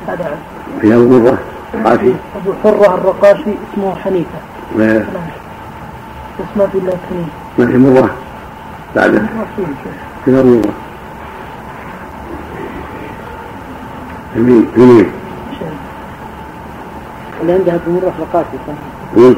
[0.07, 1.37] هذا عنه في أبو مرة
[1.85, 4.39] قاسي أبو حرة الرقاشي اسمه حنيفة.
[4.77, 5.03] لا
[6.39, 7.31] بس ما في إلا حنيفة.
[7.57, 8.09] ما في مرة.
[8.95, 9.21] بعده.
[10.25, 10.61] في مرة.
[14.35, 15.11] يمين يمين
[15.59, 15.73] شيء.
[17.41, 18.73] اللي عندها أبو مره رقاشي صح؟
[19.17, 19.35] يمين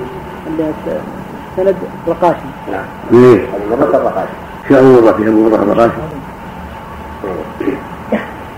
[0.48, 0.64] اللي
[1.58, 1.76] سند
[2.08, 2.38] رقاشي.
[3.12, 4.28] يمين هذه مرة الرقاش
[4.68, 5.94] في أبو مرة في أبو مرة الرقاشي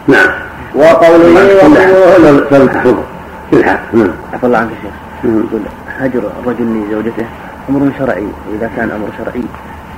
[0.07, 0.29] نعم.
[0.75, 3.03] وقوله وقوله سلح حفظه
[3.51, 4.11] سلحة نعم.
[4.33, 4.91] عفى الله عنك يا شيخ.
[5.23, 5.43] نعم.
[5.47, 5.61] يقول
[5.99, 7.25] هجر الرجل لزوجته
[7.69, 8.27] أمر شرعي.
[8.51, 9.43] وإذا كان أمر شرعي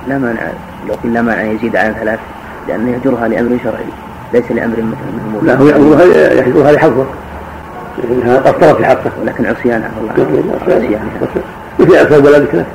[0.08, 0.42] لا مانع
[0.88, 2.18] لو قيل لا مانع يزيد عن ثلاث
[2.68, 3.88] لأنه يهجرها لأمر شرعي.
[4.32, 7.06] ليس لأمر مثلا من امور لا هو يأمرها يحفظها لحفظه
[7.98, 9.10] لأنها قصرت في حقه.
[9.22, 10.72] ولكن عصيان عفى الله عنك.
[10.72, 11.10] عصيانها
[11.78, 12.66] مثل ولدك له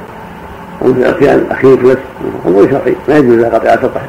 [0.83, 1.99] أو مثل أكل أخيك لك
[2.45, 4.07] أمر شرعي ما يجوز لها قطيعة الرحم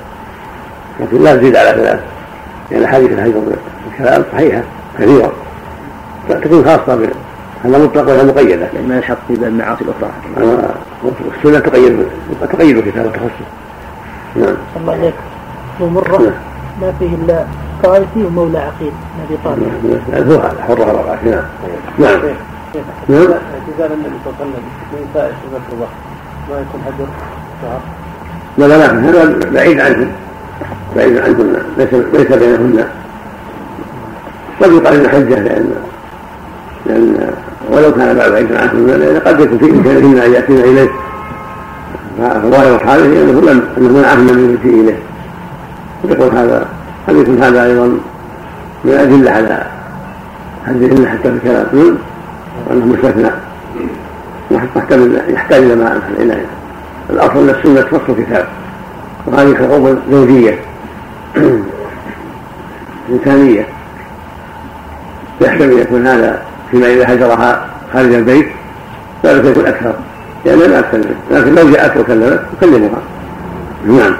[1.00, 2.00] لكن لا تزيد على ثلاث
[2.70, 3.42] لأن حديث الهجر
[3.92, 4.62] الكلام صحيحة
[4.98, 5.32] كثيرة.
[6.28, 7.10] تكون خاصة بال
[7.64, 8.68] هذا مطلق ولا مقيدة.
[8.74, 10.10] لأن ما يلحق في المعاصي الأخرى.
[11.02, 12.06] والسنة تقيد
[12.52, 13.48] تقيد الكتاب التخصص.
[14.36, 14.54] نعم.
[14.76, 15.14] الله عليك.
[15.80, 16.32] أبو مرة.
[16.80, 17.44] ما فيه إلا
[17.82, 20.02] طائفي ومولى عقيل من أبي طالب.
[20.12, 20.30] نعم.
[20.30, 21.44] هو هذا حرها الرقاش نعم.
[21.98, 22.20] نعم.
[23.08, 23.20] نعم.
[23.20, 25.88] اعتزال النبي صلى الله عليه وسلم بنساء شباب الرضا
[28.58, 30.08] لا لا لا هذا بعيد عنهم.
[30.96, 32.84] بعيد عنهن ليس ليس بينهن.
[34.62, 35.74] قد يقال حجة لأن
[36.86, 37.30] لأن
[37.70, 40.88] ولو كان بعد بعيدا عنهن لأن قد يكون في امكانهن ان ياتين إليه.
[42.18, 44.98] فظاهر الحادث أنه لم أنه منعهن من يأتي إليه.
[46.04, 46.66] يقول هذا
[47.08, 47.86] قد يكون هذا أيضا
[48.84, 49.66] من الأدلة على
[50.66, 51.98] حدهن حتى في الكلام.
[52.66, 53.30] وانه مستثنى.
[55.28, 56.36] يحتاج إلى ما إلى
[57.10, 58.46] الأصل أن السنة تخص الكتاب.
[59.26, 60.58] وهذه حقوق زوجية.
[63.10, 63.66] إنسانية.
[65.40, 68.46] يحتمل يكون هذا فيما إذا هجرها خارج البيت
[69.24, 69.92] ذلك يكون أكثر.
[70.44, 72.98] لأن لا تكلم لكن لو جاءت وكلمت تكلمها
[73.86, 74.16] نعم.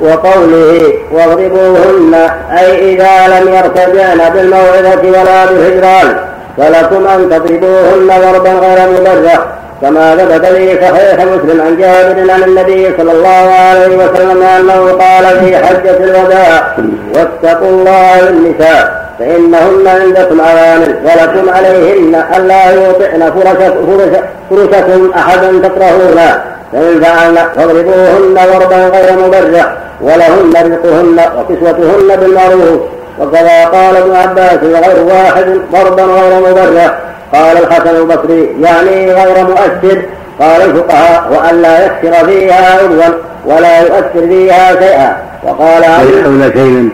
[0.00, 2.14] وقوله واضربوهن
[2.58, 6.29] أي إذا لم يرتجعن بالموعظة ولا بالهجران.
[6.56, 9.38] فلكم أن تضربوهن ضربا غير مبرح
[9.82, 15.24] كما ثبت في صحيح مسلم عن جابر عن النبي صلى الله عليه وسلم أنه قال
[15.44, 16.74] في حجة الوداع
[17.14, 26.42] واتقوا الله للنساء فإنهن عندكم عوامل ولكم عليهن ألا يوطئن فرشك- فرش- فرشكم أحدا تكرهونه
[26.72, 32.80] فإن فعلن فاضربوهن ضربا غير مبرح ولهن رزقهن وكسوتهن بالمعروف
[33.20, 36.98] وكذا قال ابن عباس وغير واحد ضربا غير مبرح
[37.32, 40.02] قال الحسن البصري يعني غير مؤثر.
[40.40, 43.14] قال الفقهاء وأن لا يكسر فيها عضوا
[43.46, 45.16] ولا يؤثر فيها شيئا.
[45.44, 45.82] وقال
[46.26, 46.90] ولا شيئا؟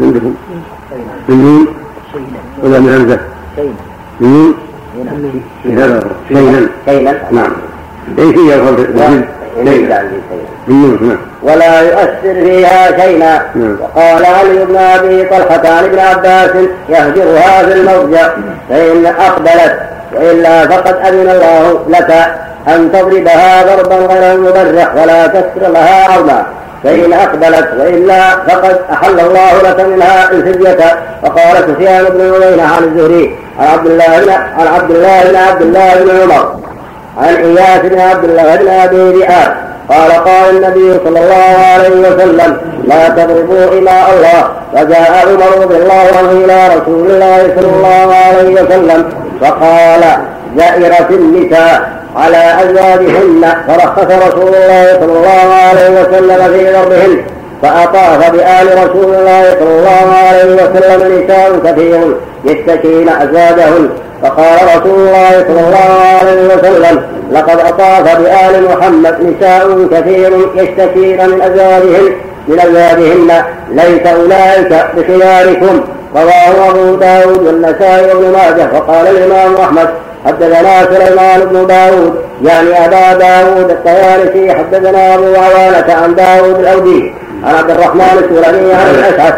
[0.00, 0.34] عندكم؟
[1.28, 1.66] بالميم
[2.62, 3.18] ولا من
[4.20, 4.54] بالميم
[5.64, 6.68] هذا شيئا.
[6.86, 7.52] كيلا نعم.
[8.18, 9.24] يدخل في الجن
[9.56, 9.90] ليس
[11.42, 13.42] ولا يؤثر فيها شيئا.
[13.54, 13.76] نعم.
[13.80, 16.50] وقال علي بن أبي طلحة عن ابن عباس
[16.88, 18.28] يهجرها في المضجع
[18.68, 19.78] فإن أقبلت
[20.12, 22.10] وإلا فقد أذن الله لك
[22.68, 26.46] أن تضربها ضربا غير مبرح ولا تكسر لها عظما
[26.84, 30.98] فإن أقبلت وإلا فقد أحل الله لك منها الفدية.
[31.22, 35.62] وقال سفيان بن عيينة عن الزهري عن عبد الله بن عن عبد الله بن عبد
[35.62, 36.71] الله بن عمر.
[37.18, 39.54] عن إياس بن عبد الله بن أبي ذئاب
[39.88, 44.48] قال قال النبي صلى الله عليه وسلم لا تضربوا إماء الله.
[44.74, 49.04] فجاء عمر رضي الله عنه إلى رسول الله صلى الله عليه وسلم
[49.40, 50.00] فقال
[50.56, 53.54] زائرة النساء على أزواجهن.
[53.68, 57.24] فرخص رسول الله صلى الله عليه وسلم في ضربهن
[57.62, 62.14] فأطاف بآل رسول الله صلى الله عليه وسلم نساء كثير.
[62.44, 63.88] يشتكين أزواجهن
[64.22, 71.42] فقال رسول الله صلى الله عليه وسلم لقد أطاف بآل محمد نساء كثير يشتكين من
[71.42, 72.12] أزواجهن
[72.48, 73.42] من أزواجهن.
[73.72, 75.80] ليس أولئك بخياركم.
[76.16, 78.68] رواه أبو داود والنسائي وابن ماجه.
[78.74, 79.88] وقال الإمام أحمد
[80.26, 87.12] حدثنا سليمان بن داود يعني أبا داود الطيالسي حدثنا أبو عوانة عن داود الأودي
[87.44, 89.34] عن عبد الرحمن السلمي عن الأشعث.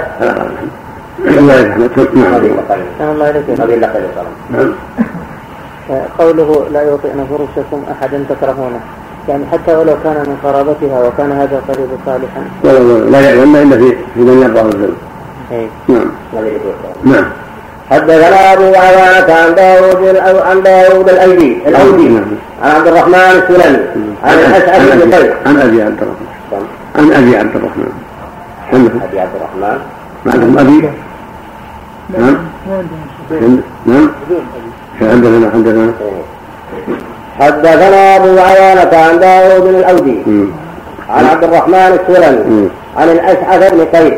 [1.24, 2.90] الله عليك
[4.50, 4.74] نعم.
[6.18, 8.80] قوله لا يوطئن فرشكم احدا تكرهونه.
[9.28, 12.42] يعني حتى ولو كان من قرابتها وكان هذا القريب صالحا.
[12.64, 14.96] لا لا لا يعلم إلا في في من يرضى الذنب.
[15.88, 16.06] نعم.
[17.04, 17.24] نعم.
[17.90, 22.24] حدثنا أبو عوانة عن داوود عن داوود الايدي الاودي نعم.
[22.62, 23.78] عن عبد الرحمن السلمي.
[24.24, 25.32] عن الاشعث بن قيس.
[25.46, 26.66] عن أبي عبد الرحمن.
[26.96, 27.92] عن أبي عبد الرحمن.
[28.72, 29.78] أبي عبد الرحمن.
[30.26, 30.90] عندهم ابي
[32.08, 32.36] نعم.
[33.86, 34.10] نعم.
[35.00, 35.92] حدثنا حدثنا
[37.40, 40.22] حدثنا أبو عوانة عن داوود الأودي.
[41.10, 44.14] عن عبد الرحمن السلمي عن الأشعث بن قيس.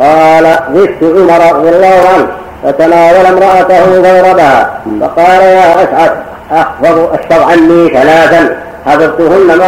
[0.00, 2.26] قال غثت عمر رضي الله عنه
[2.64, 6.12] فتناول امرأته فضربها فقال يا أسعد
[6.52, 8.56] أحفظ اشفظ عني ثلاثا.
[8.86, 9.66] حفظتهن مع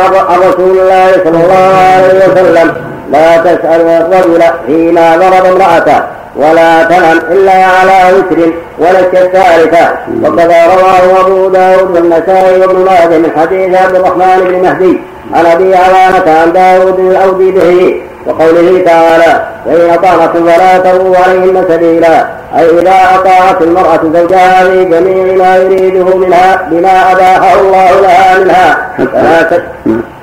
[0.48, 2.74] رسول الله صلى الله عليه وسلم.
[3.10, 6.02] لا تسأل الرجل فيما ضرب امرأته.
[6.36, 9.88] ولا تنم إلا على وتر ولك الثالثة
[10.22, 15.00] وكذا رواه أبو داود والنسائي وابن ماجه من حديث عبد الرحمن بن مهدي
[15.34, 22.26] عن أبي عوانة عن داود الأودي به وقوله تعالى فإن أطعنكم فلا تبغوا عليهن سبيلا.
[22.58, 28.88] أي إذا أطاعت المرأة زوجها في جميع ما يريده منها بما أباحه الله لها منها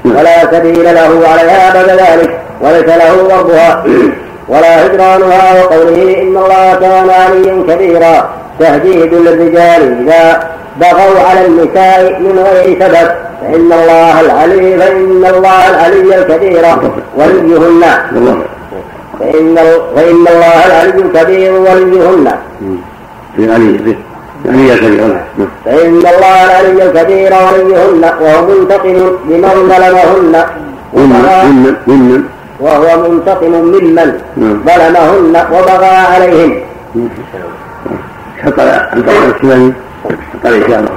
[0.03, 3.84] فلا سبيل له عليها بعد ذلك وليس له ربها.
[4.50, 8.30] ولا هجرانها وقوله إن الله كان عليا كبيرا.
[8.60, 10.24] تهديد للرجال إذا
[10.82, 13.08] بغوا على النساء من غير سبب.
[13.41, 16.66] فإن الله العلي فإن الله العلي الكبير.
[17.18, 17.84] وليهن.
[19.20, 19.56] فإن
[19.95, 22.28] فإن الله العلي الكبير وليهن.
[23.36, 23.95] في علي
[24.45, 25.18] العلي الكبير
[25.66, 28.04] فإن الله العلي الكبير وليهن.
[28.22, 28.97] وهو منتقم
[29.30, 30.36] لمن ظلمهن.
[31.88, 32.24] ممن
[32.60, 36.62] وهو منتقم ممن ظلمهن وبغى عليهن
[38.43, 39.74] حط عن طريق السلمي
[40.34, 40.89] حط الله.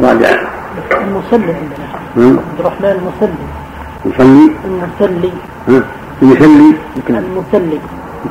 [0.00, 0.30] راجع.
[1.00, 1.86] المصلي عندنا.
[2.16, 3.46] عبد الرحمن المصلي.
[4.06, 4.52] المصلي.
[4.64, 5.32] المصلي.
[6.22, 6.74] المصلي
[7.10, 7.78] المصلي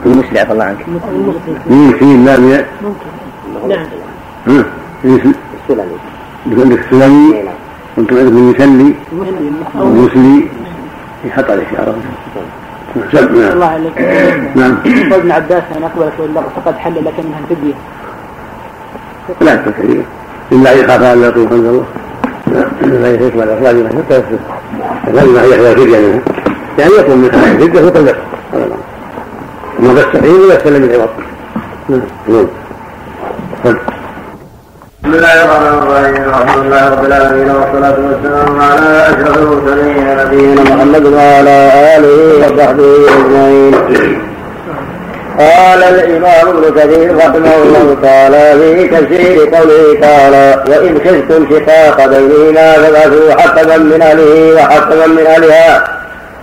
[0.06, 0.86] المسلي عفى الله عنك.
[0.88, 2.38] المسلي في لا
[2.84, 3.10] ممكن.
[3.68, 4.66] نعم
[5.06, 5.98] السلمي
[6.48, 7.44] عندك السلمي
[7.98, 8.94] وأنتم عندكم المسلي
[9.76, 10.48] المسلي
[11.26, 11.96] يحط عليه شعره.
[13.14, 13.98] نعم الله عليك.
[14.56, 14.78] نعم.
[15.14, 17.74] ابن عباس ان اقبلت والا فقد حل لك منها الفديه
[19.42, 20.02] لا تكفي
[20.52, 21.86] الا يخاف ان يطوف عند الله.
[22.82, 24.40] لا يقبل الاخراج حتى يصير
[25.14, 25.98] لازم يحيى فدية.
[25.98, 26.22] منها
[26.78, 28.16] يعني يكون منها فدية وتلبس
[29.80, 31.10] ما تستحيل ولا تسلم العوض.
[33.66, 33.78] نعم.
[35.04, 36.30] بسم الله الرحمن الرحيم.
[36.30, 43.74] الحمد لله رب العالمين والصلاة والسلام على أشرف المرسلين نبينا محمد وعلى آله وصحبه أجمعين.
[45.40, 52.74] قال الإمام ابن كثير رحمه الله تعالى في تفسير قوله تعالى وإذ خفتم شقاق بينهما
[52.74, 55.99] فابعثوا حكما من أهله وحكما من أهلها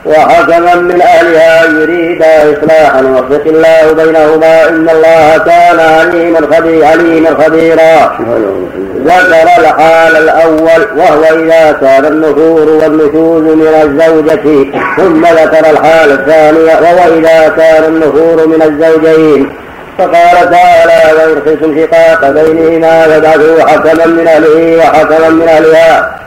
[0.07, 8.19] وحكما من أهلها يريد إصلاحا يوفق الله بينهما إن الله كان عليما خبيرا عليما خبيرا.
[9.05, 17.19] ذكر الحال الأول وهو إذا كان النفور والنشوز من الزوجة ثم ذكر الحال الثانية وهو
[17.19, 19.51] إذا كان النفور من الزوجين.
[19.99, 26.26] فقال تعالى وإن خفتم شقاق بينهما فابعثوا حكما من أهله وحكما من أهلها.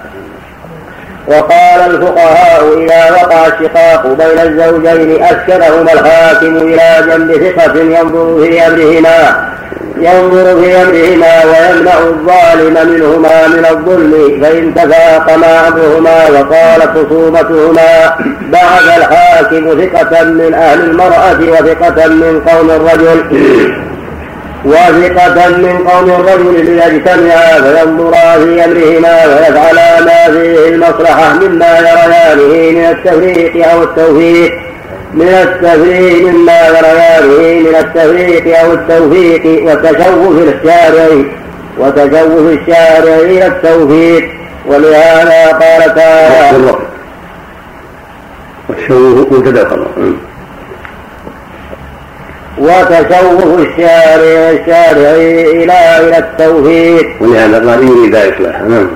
[1.30, 9.50] وقال الفقهاء إذا وقع الشقاق بين الزوجين أسكنهما الحاكم إلى جنب ثقة ينظر في أمرهما
[9.98, 18.16] ينظر في أمرهما ويمنع الظالم منهما من الظلم فإن تفاقما أمرهما وقالت خصومتهما
[18.52, 23.24] بعث الحاكم ثقة من أهل المرأة وثقة من قوم الرجل.
[24.66, 32.86] وثقة من قوم الرجل ليجتمعا فينظرا في أمرهما ويفعلا ما فيه المصلحة مما يريانه من
[32.86, 34.52] التفريق أو التوفيق.
[35.14, 41.24] من التفريق مما يريانه من التفريق أو التوفيق وتشوف الشارع
[41.78, 44.30] وتشوف الشارع إلى التوفيق.
[44.66, 46.76] ولهذا قال تعالى
[48.70, 49.64] والشوف مبتدأ
[52.60, 55.12] وتشوه الشارع الشارع
[55.52, 57.06] إلى إلى التوحيد.
[57.22, 58.90] ولهذا قال يريد إصلاحا نعم.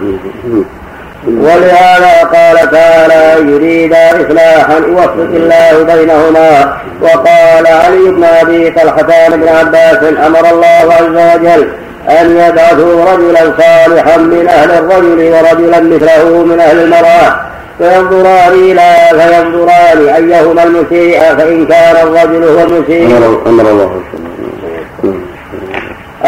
[1.27, 6.77] ولهذا قال تعالى يريد إصلاحا يوفق الله بينهما.
[7.01, 11.67] وقال علي بن أبي طلحة بن عباس أمر الله عز وجل
[12.09, 17.52] أن يبعثوا رجلا صالحا من أهل الرجل ورجلا مثله من أهل المرأة.
[17.77, 23.05] فينظران إلى فينظران أيهما المسيء فإن كان الرجل هو المسيء.
[23.47, 24.01] أمر الله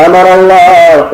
[0.06, 1.06] أمر الله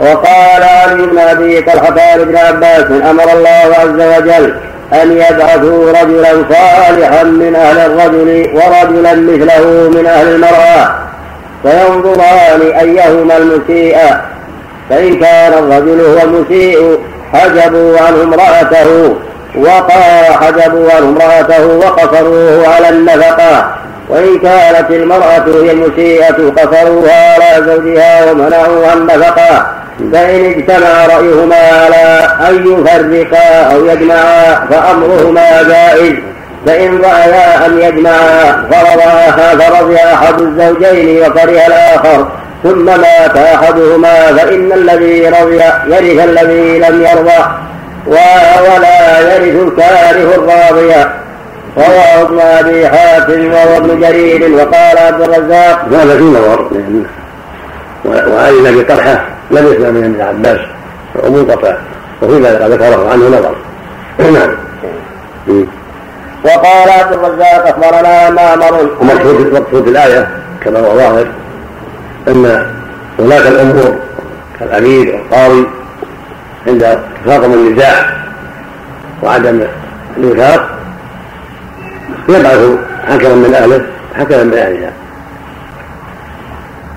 [0.00, 4.54] وقال علي بن أبي طلحة بن عباس أمر الله عز وجل
[4.92, 10.94] أن يبعثوا رجلا صالحا من أهل الرجل ورجلا مثله من أهل المرأة.
[11.62, 13.96] فينظران أيهما المسيء
[14.90, 16.98] فإن كان الرجل هو المسيء
[17.32, 19.16] حجبوا عنه امرأته
[19.56, 23.74] وقا حجبوا عنه امرأته وقصروه على النفقة.
[24.08, 29.66] وإن كانت المرأة هي المسيئة قصروها على زوجها ومنعوا النفقة.
[30.12, 36.14] فإن اجتمع رأيهما على أن يفرقا أو يجمعا فأمرهما جائز.
[36.66, 38.66] فإن رأيا أن يجمعا
[39.58, 42.26] فرضي أحد الزوجين وكره الآخر.
[42.62, 47.40] ثم مات أحدهما فإن الذي رضي يرث الذي لم يرضى
[48.06, 50.94] ولا يرث الكاره الراضي.
[51.76, 56.70] رواه ابن أبي حاتم وهو ابن جرير وقال عبد الرزاق هذا في نظر.
[58.04, 60.60] وعلي ابي طلحه لم يسمع من ابن عباس
[61.14, 61.76] ومنقطع
[62.22, 63.56] وفي ذلك ذكره عنه نظر.
[64.18, 64.56] نعم.
[66.44, 70.28] وقال عبد الرزاق أخبرنا معمر ومقصود مقصود الآية
[70.64, 71.26] كما هو ظاهر.
[72.28, 72.66] أن
[73.18, 73.96] ولاة الأمور
[74.58, 75.66] كالامير والقاضي
[76.66, 78.16] عند تفاقم النزاع
[79.22, 79.60] وعدم
[80.16, 80.78] الوفاق
[82.28, 82.60] يبعث
[83.08, 84.92] حكما من أهله حكما من أهلها.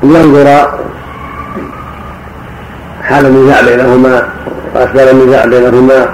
[0.03, 0.79] لينظر
[3.03, 4.29] حال النزاع بينهما
[4.75, 6.09] وأسباب النزاع بينهما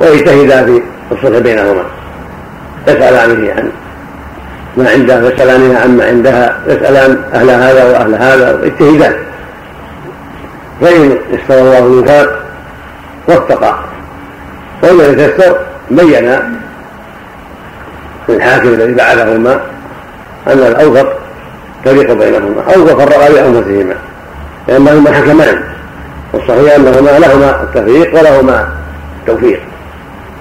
[0.00, 0.82] ويجتهدا في
[1.12, 1.82] الصلح بينهما.
[2.88, 3.72] يسألانه عن
[4.76, 9.14] ما عنده يسألانها عما عندها يسألان أهل هذا وأهل هذا يجتهدان
[10.80, 12.42] فإن استوى الله الوفاق
[13.28, 13.78] وفق
[14.82, 15.56] وإن يتيسر
[15.90, 16.38] بين
[18.28, 19.60] الحاكم الذي بعثهما
[20.46, 21.12] أن الأوفق
[21.84, 23.94] تفريق بينهما أو فرقا بأنفسهما
[24.68, 25.62] لأنهما حكمان.
[26.32, 28.68] والصحيح أنهما لهما التفريق ولهما
[29.20, 29.60] التوفيق.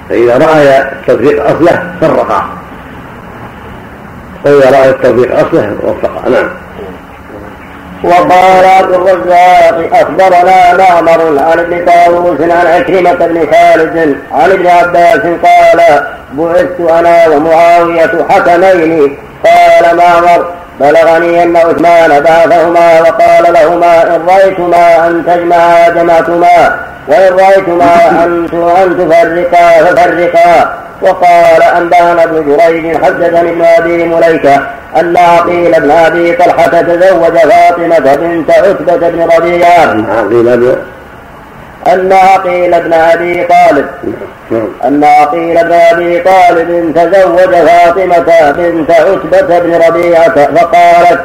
[0.09, 2.49] فإذا رأي التوفيق أصله فرقا.
[4.45, 6.49] وإذا رأى التوفيق أصله وفقا نعم.
[8.03, 15.19] وقال عبد الرزاق أخبرنا معمر عن ابن طاووس عن عكرمة بن خالد عن ابن عباس
[15.19, 20.45] قال بعثت أنا ومعاوية حكمين قال معمر
[20.79, 26.75] بلغني أن عثمان بعثهما وقال لهما إن رأيتما أن تجمعا جمعتما
[27.07, 34.61] وإن رأيتما أن تفرقا ففرقا وقال انبانا بن جريج حدثني ابن ابي مليكه
[34.99, 39.91] أن عقيل بن أبي طلحة تزوج فاطمة بنت عتبة بن ربيعة
[41.87, 43.85] أن عقيل بن أبي طالب.
[44.85, 51.21] أن عقيل بن أبي طالب تزوج فاطمة بنت عتبة بن ربيعة فقالت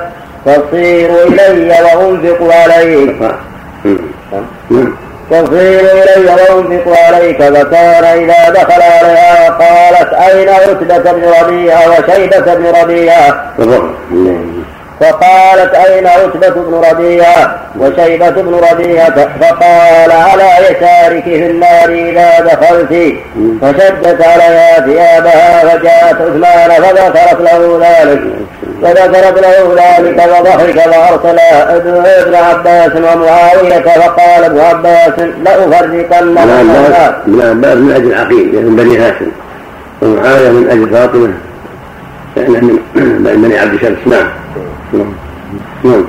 [0.46, 3.16] تصير إلي وأنفق عليك
[5.30, 12.66] تصير إلي وأنفق عليك فكان إذا دخل عليها قالت أين عتبة بن ربيعة وشيبة بن
[12.82, 13.52] ربيعة؟
[15.00, 23.14] فقالت أين عتبة بن ربيعة وشيبة بن ربيعة؟ فقال على يسارك في النار إذا دخلت.
[23.62, 28.20] فشدت عليها ثيابها فجاءت عثمان فذكرت له ذلك.
[28.82, 31.38] فذكرت له ذلك وضحك وأرسل
[32.06, 39.30] ابن عباس ومعاوية فقال ابن عباس لأفرقن ابن عباس من أجل عقيل من بني هاشم.
[40.02, 41.32] ومعاوية من أجل فاطمة
[42.96, 44.45] من بني عبد شمس نعم.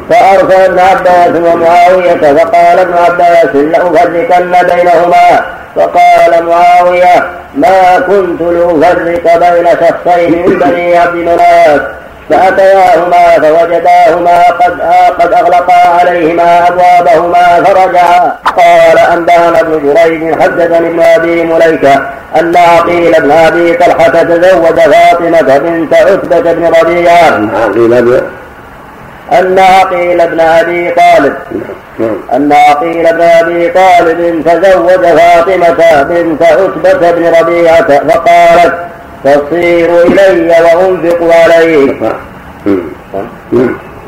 [0.09, 5.45] فأرسل ابن عباس ومعاوية فقال ابن عباس لأفرقن بينهما.
[5.75, 11.81] فقال معاوية ما كنت لأفرق بين شخصين من بني عبد مناف.
[12.29, 14.81] فأتياهما فوجداهما قد
[15.19, 22.01] قد أغلقا عليهما أبوابهما فرجعا قال أنبانا بن جريج حدثني ابن أبي مليكة
[22.39, 27.39] أن عقيل بن أبي طلحة تزوج فاطمة بنت عتبة بن ربيعة.
[29.31, 31.33] أن عقيل بن أبي طالب.
[32.33, 38.73] أن عقيل بن أبي طالب تزوج فاطمة بنت عتبة بن ربيعة فقالت
[39.23, 41.97] تصير إلي وأنفق عليك.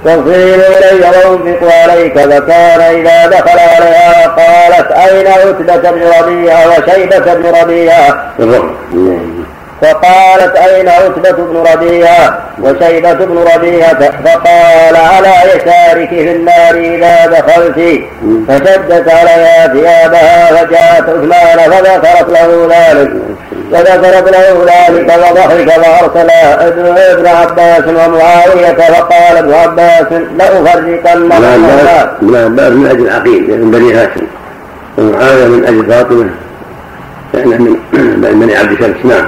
[0.05, 2.19] تصير إلي وأنفق عليك.
[2.19, 8.31] فكان إذا دخل عليها قالت أين عتبة بن ربيعة وشيبة بن ربيعة؟
[9.81, 18.01] فقالت أين عتبة بن ربيعة وشيبة بن ربيعة فقال على يسارك في النار إذا دخلت
[18.47, 23.11] فشدت عليها ثيابها فجاءت عثمان فذكرت له ذلك
[23.71, 26.29] فذكرت له ذلك وضحك فأرسل
[26.97, 30.05] ابن عباس ومعاوية فقال ابن عباس
[30.37, 34.27] لأفرقن ابن عباس من أجل عقيل من بني هاشم
[34.97, 36.29] ومعاوية من أجل فاطمة
[37.33, 39.27] لأنه من بني عبد شمس نعم.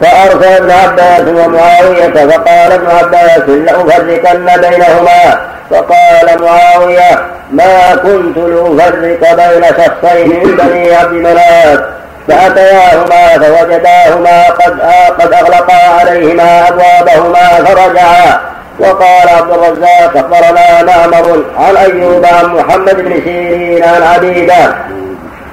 [0.00, 5.40] فأرسل ابن عباس ومعاوية فقال ابن عباس لأفرقن بينهما.
[5.70, 11.80] فقال معاوية ما كنت لأفرق بين شخصين من بني عبد مناف.
[12.28, 14.80] فأتياهما فوجداهما قد
[15.20, 18.40] قد أغلقا عليهما أبوابهما فرجعا.
[18.78, 24.74] وقال عبد الرزاق أخبرنا معمر عن أيوب عن محمد بن سيرين عن عبيدة.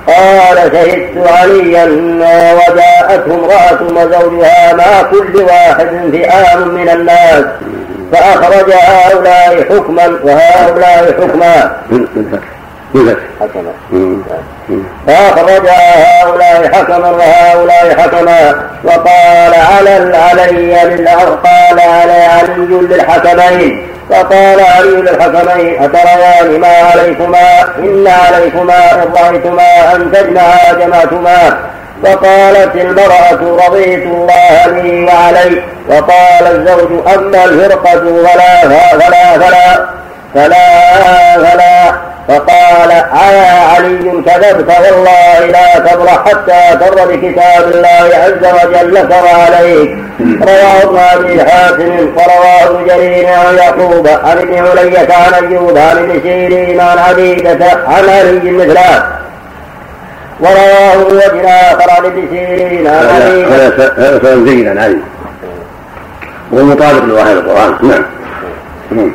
[0.10, 1.86] قال شهدت عليا
[2.54, 7.44] وجاءته امرأة وزوجها مع كل واحد فئام من الناس
[8.12, 11.72] فأخرج هؤلاء حكما وهؤلاء حكما.
[15.08, 20.76] فأخرج هؤلاء حكما وهؤلاء حكما وقال على علي
[21.44, 23.89] قال على علي للحكمين.
[24.10, 31.58] فقال علي للحكمين أتريان ما عليكما؟ إن عليكما إن رأيتما أن تجمعا جمعتما؟
[32.04, 39.86] فقالت المرأة رضيت الله لي وعلي وقال الزوج أما الفرقة فلا فلا فلا
[40.34, 41.79] فلا فلا.
[42.30, 49.98] فقال يا علي كذبت؟ والله لا تبرح حتى تر بكتاب الله عز وجل لك وعليك
[50.20, 55.98] رواه ابن ابي حاتم ورواه ابن جرير عن يعقوب عن ابن علية عن ايوب عن
[55.98, 59.06] ابن سيرين عن عبيدة عن علي مثله.
[60.40, 64.98] ورواه من وجه اخر عن ابن سيرين عن عبيدة هذا كلام جيد عن علي
[66.52, 67.76] ومطابق لظاهر القرآن.
[68.92, 69.12] نعم.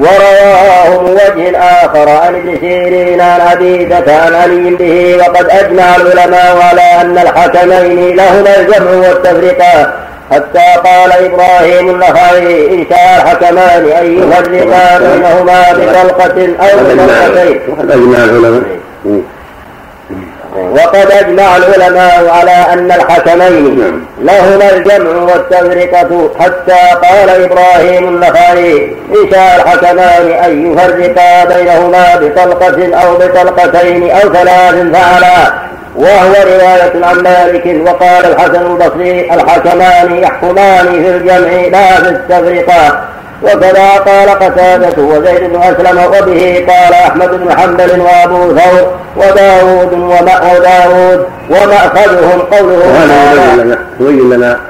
[0.00, 6.58] ورواه من وجه آخر عن ابن سيرين عن عبيدة عن علي به وقد أجمع العلماء
[6.62, 9.92] على أن الحكمين لهما الجمع والتفرقة
[10.30, 17.60] حتى قال إبراهيم النخعي إن شاء الحكمان أن يفرقا بينهما بطلقة أو بطلقتين.
[17.90, 18.62] أجمع العلماء
[20.56, 24.06] وقد أجمع العلماء على أن الحكمين.
[24.22, 33.14] لهما الجمع والتفرقة حتى قال إبراهيم النخعي إن شاء الحكمان أن يفرقا بينهما بطلقة أو
[33.14, 35.52] بطلقتين أو ثلاث فعلا
[35.96, 43.00] وهو رواية عن مالك وقال الحسن البصري الحكمان يحكمان في الجمع لا في التفرقة
[43.42, 51.26] وكذا قال قتادة وزيد بن أسلم وبه قال أحمد بن حنبل وأبو ثور وداود وداود
[51.50, 54.60] ومأخذهم قوله وهذا يبين لنا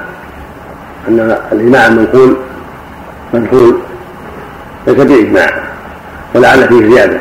[1.07, 2.37] أن الإجماع المنقول
[3.33, 3.77] منقول
[4.87, 5.49] ليس بإجماع
[6.35, 7.19] ولعل فيه زيادة.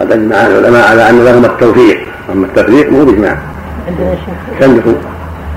[0.00, 1.98] قد أجمع العلماء على أن لهم التوفيق
[2.32, 3.36] أما التفريق مو بإجماع.
[3.88, 4.14] عندنا
[4.60, 4.94] شيخ.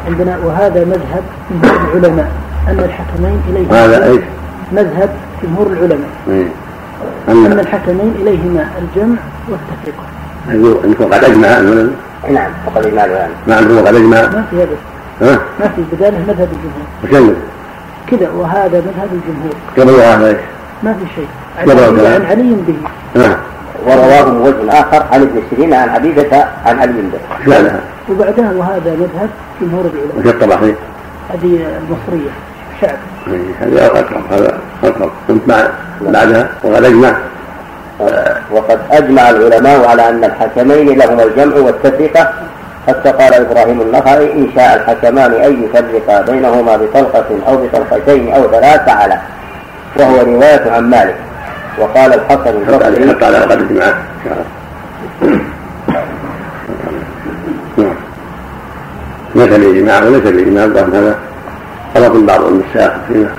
[0.07, 1.23] عندنا وهذا مذهب
[1.63, 2.31] العلماء
[2.67, 4.21] أن الحكمين إليه هذا إيش؟
[4.71, 5.09] مذهب
[5.43, 6.09] جمهور العلماء.
[6.29, 6.47] إيه.
[7.29, 9.17] أن الحكمين إليهما الجمع
[9.49, 10.05] والتفرقة
[10.85, 11.59] أنكم قد أجمع
[12.29, 13.05] نعم وقد أجمع.
[13.05, 14.75] العلماء نعم هو قد أجمع؟ ما في هذا.
[15.21, 16.87] ها؟ ما في بداله مذهب الجمهور.
[17.03, 17.35] وش
[18.11, 19.53] كذا وهذا مذهب الجمهور.
[19.77, 20.37] قبل هذا إيش؟
[20.83, 21.27] ما في شيء.
[22.13, 22.77] عن علي به.
[23.15, 23.37] نعم
[23.85, 27.19] ورواه من وجه آخر عن ابن سيرين عن عبيدة عن علي به
[28.09, 29.29] وبعدها وهذا مذهب
[29.61, 30.19] جمهور العلماء.
[30.19, 30.55] وش الطبع
[31.29, 32.31] هذه المصرية.
[32.81, 32.97] شعب
[33.61, 34.57] هذا أقرب هذا
[35.29, 35.67] أنت مع
[36.01, 37.13] بعدها وقد أجمع
[38.51, 42.33] وقد أجمع العلماء على أن الحكمين لهما الجمع والتفرقة
[42.87, 48.85] حتى قال إبراهيم النخعي إن شاء الحكمان أن يفرقا بينهما بطلقة أو بطلقتين أو ثلاث
[48.85, 49.17] فعلا
[49.99, 51.15] وهو رواية عن مالك
[51.79, 53.93] وقال الحسن البصري حتى على قد اجمع
[57.77, 57.95] نعم
[59.35, 61.15] ليس الإجماع وليس الإجماع هذا
[61.95, 63.35] غلط بعض النساء فيما